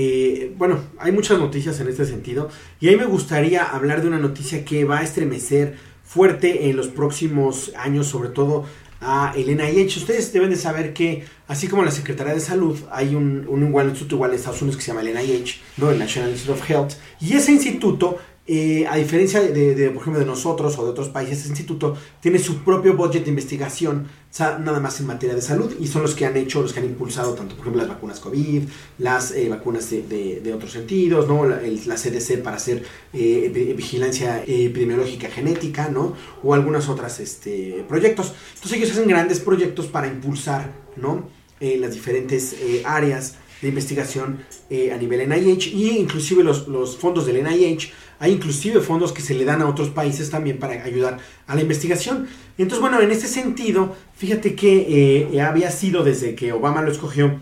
eh, 0.45 0.53
bueno, 0.57 0.81
hay 0.99 1.12
muchas 1.12 1.39
noticias 1.39 1.79
en 1.79 1.89
este 1.89 2.05
sentido 2.05 2.51
y 2.81 2.89
ahí 2.89 2.97
me 2.97 3.05
gustaría 3.05 3.62
hablar 3.62 4.03
de 4.03 4.09
una 4.09 4.19
noticia 4.19 4.65
que 4.65 4.85
va 4.85 4.99
a 4.99 5.03
estremecer 5.03 5.77
fuerte 6.05 6.69
en 6.69 6.77
los 6.77 6.89
próximos 6.89 7.73
años, 7.77 8.09
sobre 8.09 8.31
todo 8.31 8.65
a 9.07 9.33
el 9.37 9.57
NIH. 9.57 10.01
Ustedes 10.01 10.33
deben 10.33 10.51
de 10.51 10.57
saber 10.57 10.92
que, 10.92 11.25
así 11.47 11.69
como 11.69 11.85
la 11.85 11.92
Secretaría 11.92 12.35
de 12.35 12.40
Salud, 12.40 12.77
hay 12.90 13.14
un, 13.14 13.47
un 13.49 13.64
igual 13.64 13.87
instituto 13.87 14.16
igual 14.16 14.31
en 14.31 14.37
Estados 14.37 14.61
Unidos 14.62 14.77
que 14.77 14.83
se 14.83 14.92
llama 14.92 15.03
el 15.03 15.14
NIH, 15.14 15.61
¿no? 15.77 15.90
el 15.90 15.99
National 15.99 16.31
Institute 16.31 16.61
of 16.61 16.69
Health, 16.71 16.92
y 17.21 17.35
ese 17.35 17.53
instituto 17.53 18.19
eh, 18.48 18.87
a 18.88 18.96
diferencia 18.96 19.40
de, 19.40 19.90
por 19.90 20.02
ejemplo, 20.02 20.20
de 20.20 20.26
nosotros 20.26 20.78
o 20.78 20.85
de 20.85 20.90
otros 20.90 21.09
países, 21.09 21.38
este 21.38 21.48
instituto 21.48 21.96
tiene 22.20 22.38
su 22.38 22.59
propio 22.59 22.94
budget 22.94 23.24
de 23.24 23.30
investigación, 23.30 24.06
nada 24.38 24.78
más 24.78 25.00
en 25.00 25.06
materia 25.06 25.35
de 25.35 25.42
salud, 25.42 25.74
y 25.80 25.88
son 25.88 26.02
los 26.02 26.14
que 26.14 26.26
han 26.26 26.37
hecho, 26.37 26.62
los 26.62 26.72
que 26.72 26.78
han 26.78 26.87
impulsado 26.87 27.35
tanto, 27.35 27.56
por 27.56 27.62
ejemplo, 27.62 27.82
las 27.82 27.88
vacunas 27.88 28.20
COVID, 28.20 28.62
las 28.98 29.32
eh, 29.32 29.48
vacunas 29.48 29.90
de, 29.90 30.52
otros 30.54 30.70
sentidos, 30.70 31.26
¿no? 31.26 31.44
La, 31.44 31.96
CDC 31.96 32.42
para 32.42 32.59
hacer 32.59 32.85
eh, 33.12 33.74
vigilancia 33.76 34.44
epidemiológica 34.46 35.28
genética, 35.28 35.88
¿no? 35.88 36.14
O 36.44 36.54
algunas 36.54 36.88
otras 36.88 37.18
este, 37.18 37.85
proyectos. 37.88 38.32
Entonces 38.54 38.78
ellos 38.78 38.92
hacen 38.92 39.09
grandes 39.09 39.40
proyectos 39.40 39.87
para 39.87 40.06
impulsar, 40.06 40.72
¿no? 40.94 41.28
Las 41.59 41.94
diferentes 41.94 42.54
áreas 42.85 43.37
de 43.62 43.68
investigación 43.68 44.44
a 44.70 44.96
nivel 44.98 45.26
NIH 45.26 45.70
y 45.70 45.98
inclusive 45.98 46.44
los, 46.44 46.96
fondos 46.98 47.24
del 47.26 47.42
NIH, 47.42 47.92
hay 48.18 48.33
inclusive 48.33 48.81
fondos 48.81 49.12
que 49.12 49.22
se 49.22 49.35
le 49.35 49.44
dan 49.44 49.62
a 49.62 49.68
otros 49.68 49.90
países 49.90 50.31
también 50.31 50.59
para 50.59 50.83
ayudar 50.85 51.18
a 51.46 51.55
la 51.55 51.61
investigación. 51.61 52.26
Entonces, 52.59 52.81
bueno, 52.81 53.00
en 53.00 53.11
este 53.11 53.26
sentido, 53.29 53.94
fíjate 54.16 54.55
que 54.55 55.29
eh, 55.33 55.40
había 55.40 55.70
sido 55.70 56.02
desde 56.02 56.35
que 56.35 56.52
Obama 56.52 56.83
lo 56.83 56.90
escogió 56.90 57.38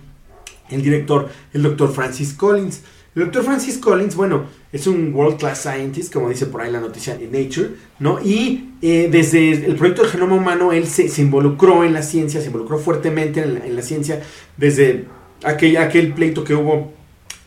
el 0.70 0.82
director, 0.82 1.28
el 1.52 1.62
doctor 1.62 1.92
Francis 1.92 2.32
Collins. 2.32 2.82
El 3.14 3.24
doctor 3.24 3.44
Francis 3.44 3.78
Collins, 3.78 4.16
bueno, 4.16 4.46
es 4.72 4.88
un 4.88 5.14
world 5.14 5.38
class 5.38 5.62
scientist, 5.62 6.12
como 6.12 6.28
dice 6.28 6.46
por 6.46 6.62
ahí 6.62 6.72
la 6.72 6.80
noticia 6.80 7.14
en 7.14 7.30
Nature, 7.30 7.70
¿no? 8.00 8.20
Y 8.20 8.70
eh, 8.82 9.08
desde 9.08 9.52
el 9.52 9.76
proyecto 9.76 10.02
del 10.02 10.10
genoma 10.10 10.34
humano, 10.34 10.72
él 10.72 10.88
se, 10.88 11.06
involucró 11.22 11.84
en 11.84 11.92
la 11.92 12.02
ciencia, 12.02 12.40
se 12.40 12.48
involucró 12.48 12.78
fuertemente 12.78 13.40
en 13.40 13.54
la, 13.54 13.66
en 13.66 13.76
la 13.76 13.82
ciencia 13.82 14.20
desde 14.56 15.04
aquel, 15.44 15.76
aquel 15.76 16.12
pleito 16.12 16.42
que 16.42 16.56
hubo 16.56 16.92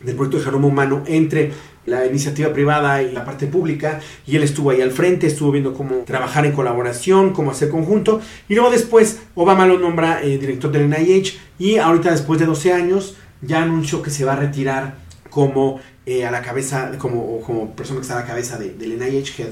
del 0.01 0.15
proyecto 0.15 0.37
de 0.37 0.45
genoma 0.45 0.67
humano 0.67 1.03
entre 1.05 1.51
la 1.87 2.05
iniciativa 2.05 2.53
privada 2.53 3.01
y 3.01 3.11
la 3.11 3.25
parte 3.25 3.47
pública 3.47 3.99
y 4.27 4.35
él 4.35 4.43
estuvo 4.43 4.69
ahí 4.69 4.81
al 4.81 4.91
frente, 4.91 5.25
estuvo 5.25 5.51
viendo 5.51 5.73
cómo 5.73 6.03
trabajar 6.05 6.45
en 6.45 6.51
colaboración, 6.51 7.33
cómo 7.33 7.49
hacer 7.49 7.69
conjunto 7.69 8.21
y 8.47 8.53
luego 8.53 8.69
después 8.69 9.21
Obama 9.33 9.65
lo 9.65 9.79
nombra 9.79 10.21
eh, 10.21 10.37
director 10.37 10.71
del 10.71 10.89
NIH 10.89 11.39
y 11.57 11.77
ahorita 11.77 12.11
después 12.11 12.39
de 12.39 12.45
12 12.45 12.73
años 12.73 13.15
ya 13.41 13.63
anunció 13.63 14.01
que 14.01 14.11
se 14.11 14.25
va 14.25 14.33
a 14.33 14.35
retirar 14.35 14.95
como 15.29 15.79
eh, 16.05 16.25
a 16.25 16.31
la 16.31 16.41
cabeza, 16.41 16.91
como, 16.97 17.41
como 17.41 17.75
persona 17.75 17.99
que 17.99 18.03
está 18.03 18.17
a 18.17 18.21
la 18.21 18.27
cabeza 18.27 18.57
de, 18.57 18.73
del 18.73 18.97
NIH, 18.97 19.41
head 19.41 19.51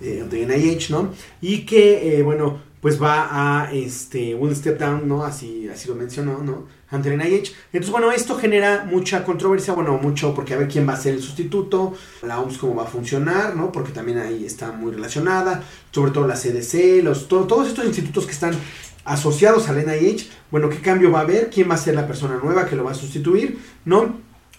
eh, 0.00 0.24
del 0.28 0.48
NIH, 0.48 0.90
¿no? 0.90 1.12
Y 1.40 1.66
que, 1.66 2.18
eh, 2.18 2.22
bueno, 2.22 2.60
pues 2.86 3.02
va 3.02 3.62
a, 3.62 3.72
este, 3.72 4.36
will 4.36 4.54
step 4.54 4.78
down, 4.78 5.08
¿no? 5.08 5.24
Así, 5.24 5.68
así 5.68 5.88
lo 5.88 5.96
mencionó, 5.96 6.38
¿no? 6.38 6.68
El 6.92 7.18
NIH. 7.18 7.52
Entonces, 7.72 7.90
bueno, 7.90 8.12
esto 8.12 8.36
genera 8.36 8.86
mucha 8.88 9.24
controversia, 9.24 9.74
bueno, 9.74 9.98
mucho, 10.00 10.32
porque 10.32 10.54
a 10.54 10.56
ver 10.56 10.68
quién 10.68 10.88
va 10.88 10.92
a 10.92 10.96
ser 10.96 11.14
el 11.14 11.20
sustituto, 11.20 11.94
la 12.22 12.38
OMS 12.38 12.58
cómo 12.58 12.76
va 12.76 12.84
a 12.84 12.86
funcionar, 12.86 13.56
¿no? 13.56 13.72
Porque 13.72 13.90
también 13.90 14.18
ahí 14.18 14.46
está 14.46 14.70
muy 14.70 14.92
relacionada, 14.92 15.64
sobre 15.90 16.12
todo 16.12 16.28
la 16.28 16.36
CDC, 16.36 17.02
los, 17.02 17.26
todo, 17.26 17.48
todos 17.48 17.66
estos 17.66 17.86
institutos 17.86 18.24
que 18.24 18.30
están 18.30 18.54
asociados 19.04 19.68
al 19.68 19.84
NIH, 19.84 20.30
bueno, 20.52 20.68
¿qué 20.68 20.78
cambio 20.78 21.10
va 21.10 21.18
a 21.18 21.22
haber? 21.22 21.50
¿Quién 21.50 21.68
va 21.68 21.74
a 21.74 21.78
ser 21.78 21.96
la 21.96 22.06
persona 22.06 22.38
nueva 22.40 22.66
que 22.66 22.76
lo 22.76 22.84
va 22.84 22.92
a 22.92 22.94
sustituir? 22.94 23.58
¿No? 23.84 24.14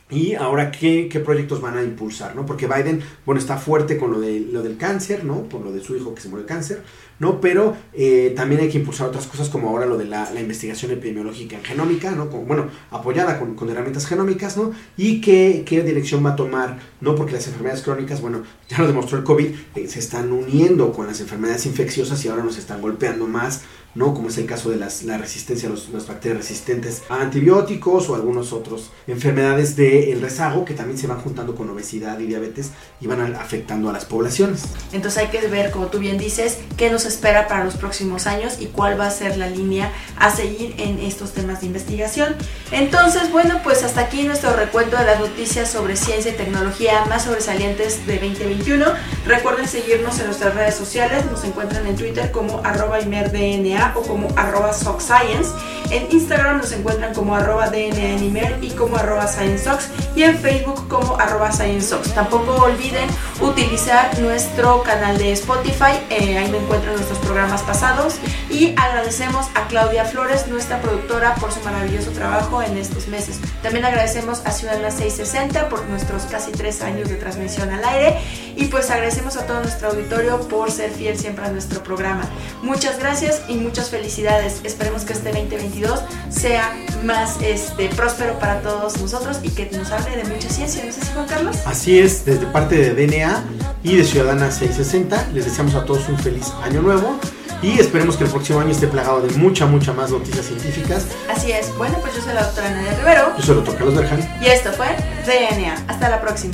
Y 0.09 0.35
ahora, 0.35 0.71
¿qué, 0.71 1.09
¿qué, 1.09 1.19
proyectos 1.19 1.59
van 1.59 1.77
a 1.77 1.83
impulsar? 1.83 2.33
¿no? 2.33 2.45
Porque 2.45 2.65
Biden, 2.65 3.01
bueno, 3.25 3.41
está 3.41 3.57
fuerte 3.57 3.97
con 3.97 4.11
lo, 4.11 4.21
de, 4.21 4.39
lo 4.39 4.63
del 4.63 4.77
cáncer, 4.77 5.25
¿no? 5.25 5.43
Por 5.43 5.61
lo 5.61 5.73
de 5.73 5.81
su 5.81 5.97
hijo 5.97 6.15
que 6.15 6.21
se 6.21 6.29
murió 6.29 6.43
de 6.43 6.47
cáncer, 6.47 6.83
¿no? 7.19 7.41
Pero 7.41 7.75
eh, 7.93 8.33
también 8.35 8.61
hay 8.61 8.69
que 8.69 8.77
impulsar 8.77 9.07
otras 9.07 9.27
cosas 9.27 9.49
como 9.49 9.69
ahora 9.69 9.85
lo 9.85 9.97
de 9.97 10.05
la, 10.05 10.27
investigación 10.39 10.91
epidemiológica 10.91 11.57
en 11.57 11.63
genómica, 11.63 12.11
¿no? 12.11 12.29
Con, 12.29 12.47
bueno, 12.47 12.67
apoyada 12.91 13.39
con, 13.39 13.55
con, 13.55 13.69
herramientas 13.69 14.05
genómicas, 14.05 14.55
¿no? 14.57 14.71
Y 14.95 15.19
qué, 15.21 15.63
qué 15.65 15.81
dirección 15.83 16.25
va 16.25 16.31
a 16.31 16.35
tomar, 16.35 16.79
¿no? 17.01 17.15
Porque 17.15 17.33
las 17.33 17.47
enfermedades 17.47 17.83
crónicas, 17.83 18.21
bueno, 18.21 18.43
ya 18.69 18.79
lo 18.79 18.87
demostró 18.87 19.17
el 19.17 19.23
COVID, 19.23 19.47
eh, 19.75 19.87
se 19.87 19.99
están 19.99 20.31
uniendo 20.31 20.91
con 20.93 21.07
las 21.07 21.19
enfermedades 21.19 21.65
infecciosas 21.65 22.23
y 22.23 22.27
ahora 22.27 22.43
nos 22.43 22.57
están 22.57 22.81
golpeando 22.81 23.27
más, 23.27 23.63
¿no? 23.95 24.13
Como 24.13 24.29
es 24.29 24.37
el 24.37 24.45
caso 24.45 24.69
de 24.69 24.77
las, 24.77 25.03
la 25.03 25.17
resistencia, 25.17 25.67
los, 25.69 25.89
las 25.89 26.07
bacterias 26.07 26.37
resistentes 26.37 27.01
a 27.09 27.19
antibióticos 27.19 28.09
o 28.09 28.15
algunos 28.15 28.53
otros 28.53 28.91
enfermedades 29.07 29.75
del 29.75 30.21
rezago 30.21 30.65
que 30.65 30.75
también 30.75 30.99
se 30.99 31.07
van 31.07 31.19
juntando 31.19 31.55
con 31.55 31.67
obesidad 31.69 32.19
y 32.19 32.27
diabetes 32.27 32.71
y 33.01 33.07
van 33.07 33.35
afectando 33.35 33.89
a 33.89 33.93
las 33.93 34.05
poblaciones. 34.05 34.63
Entonces 34.93 35.23
hay 35.23 35.29
que 35.29 35.47
ver, 35.47 35.71
como 35.71 35.87
tú 35.87 35.97
bien 35.97 36.19
dices, 36.19 36.59
qué 36.77 36.91
nos 36.91 37.06
espera 37.07 37.47
para 37.47 37.63
los 37.63 37.75
próximos 37.75 38.27
años 38.27 38.57
y 38.59 38.67
cuál 38.67 38.99
va 38.99 39.07
a 39.07 39.11
ser 39.11 39.37
la 39.37 39.49
línea 39.49 39.91
a 40.17 40.31
seguir 40.31 40.75
en 40.77 40.99
estos 40.99 41.33
temas 41.33 41.61
de 41.61 41.67
investigación. 41.67 42.35
Entonces, 42.71 43.31
bueno, 43.31 43.61
pues 43.63 43.83
hasta 43.83 44.01
aquí 44.01 44.23
nuestro 44.23 44.53
recuento 44.53 44.97
de 44.97 45.05
las 45.05 45.19
noticias 45.19 45.69
sobre 45.69 45.95
ciencia 45.95 46.31
y 46.31 46.35
tecnología 46.35 47.05
más 47.05 47.23
sobresalientes 47.23 48.05
de 48.05 48.19
2021. 48.19 48.85
Recuerden 49.25 49.67
seguirnos 49.67 50.19
en 50.19 50.27
nuestras 50.27 50.53
redes 50.55 50.75
sociales, 50.75 51.25
nos 51.31 51.43
encuentran 51.43 51.85
en 51.87 51.95
Twitter 51.95 52.31
como 52.31 52.59
arroba 52.63 52.99
imerdna 52.99 53.93
o 53.95 54.01
como 54.01 54.27
arroba 54.35 54.73
sockscience. 54.73 55.51
En 55.89 56.11
Instagram 56.11 56.57
nos 56.57 56.71
encuentran 56.73 57.13
como 57.13 57.35
arroba 57.35 57.69
dna 57.69 58.57
y 58.61 58.71
como 58.71 58.97
arroba 58.97 59.27
sciencesox 59.27 59.87
y 60.15 60.23
en 60.23 60.37
Facebook 60.37 60.87
como 60.87 61.17
arroba 61.17 61.51
sciencesox. 61.51 62.13
Tampoco 62.13 62.55
olviden 62.55 63.07
utilizar 63.39 64.17
nuestro 64.19 64.83
canal 64.83 65.17
de 65.17 65.31
Spotify, 65.33 65.99
eh, 66.09 66.37
ahí 66.37 66.51
me 66.51 66.57
encuentran 66.57 66.96
nuestros 66.97 67.19
programas 67.19 67.61
pasados 67.61 68.15
y 68.49 68.73
agradecemos 68.75 69.47
a 69.55 69.67
Claudia 69.67 70.05
Flores, 70.05 70.47
nuestra 70.47 70.81
productora, 70.81 71.35
por 71.35 71.51
su 71.51 71.59
maravilloso 71.61 72.11
trabajo 72.11 72.61
en 72.61 72.77
estos 72.77 73.07
meses. 73.07 73.39
También 73.61 73.85
agradecemos 73.85 74.41
a 74.45 74.51
Ciudadana 74.51 74.91
660 74.91 75.69
por 75.69 75.85
nuestros 75.85 76.23
casi 76.23 76.51
tres 76.51 76.81
años 76.81 77.09
de 77.09 77.15
transmisión 77.15 77.69
al 77.69 77.83
aire 77.85 78.17
y 78.55 78.65
pues 78.65 78.89
agradecemos 78.89 79.37
a 79.37 79.45
todo 79.45 79.61
nuestro 79.61 79.89
auditorio 79.89 80.39
por 80.47 80.71
ser 80.71 80.91
fiel 80.91 81.17
siempre 81.17 81.45
a 81.45 81.51
nuestro 81.51 81.83
programa. 81.83 82.23
Muchas 82.61 82.99
gracias 82.99 83.41
y 83.47 83.55
muchas 83.55 83.89
felicidades. 83.89 84.61
Esperemos 84.63 85.03
que 85.03 85.13
este 85.13 85.31
2022 85.31 86.01
sea 86.29 86.75
más 87.03 87.37
este, 87.41 87.89
próspero 87.89 88.39
para 88.39 88.61
todos 88.61 88.99
nosotros 88.99 89.39
y 89.43 89.49
que 89.49 89.69
nos 89.71 89.91
hable 89.91 90.17
de 90.17 90.23
mucha 90.23 90.49
ciencia. 90.49 90.83
¿No 90.83 90.91
sé 90.91 91.01
si 91.01 91.13
Juan 91.13 91.27
Carlos? 91.27 91.57
Así 91.65 91.99
es, 91.99 92.25
desde 92.25 92.45
parte 92.47 92.75
de 92.75 93.05
DNA 93.05 93.43
y 93.83 93.95
de 93.95 94.03
Ciudadana 94.03 94.51
660 94.51 95.29
les 95.33 95.45
deseamos 95.45 95.75
a 95.75 95.85
todos 95.85 96.07
un 96.09 96.17
feliz 96.17 96.51
año 96.63 96.81
nuevo 96.81 97.19
y 97.61 97.79
esperemos 97.79 98.17
que 98.17 98.25
el 98.25 98.29
próximo 98.29 98.59
año 98.59 98.71
esté 98.71 98.87
plagado 98.87 99.21
de 99.21 99.33
mucha, 99.35 99.65
mucha 99.65 99.93
más 99.93 100.11
noticias 100.11 100.45
científicas. 100.45 101.07
Así 101.29 101.51
es. 101.51 101.75
Bueno, 101.77 101.97
pues 102.01 102.15
yo 102.15 102.21
soy 102.21 102.33
la 102.33 102.43
doctora 102.43 102.69
Nadia 102.69 102.93
Rivero. 102.97 103.33
Yo 103.37 103.43
soy 103.43 103.51
el 103.51 103.55
doctor 103.57 103.77
Carlos 103.77 103.95
Berjan. 103.95 104.37
Y 104.41 104.45
esto 104.45 104.71
fue 104.71 104.87
DNA. 105.25 105.85
Hasta 105.87 106.09
la 106.09 106.21
próxima. 106.21 106.53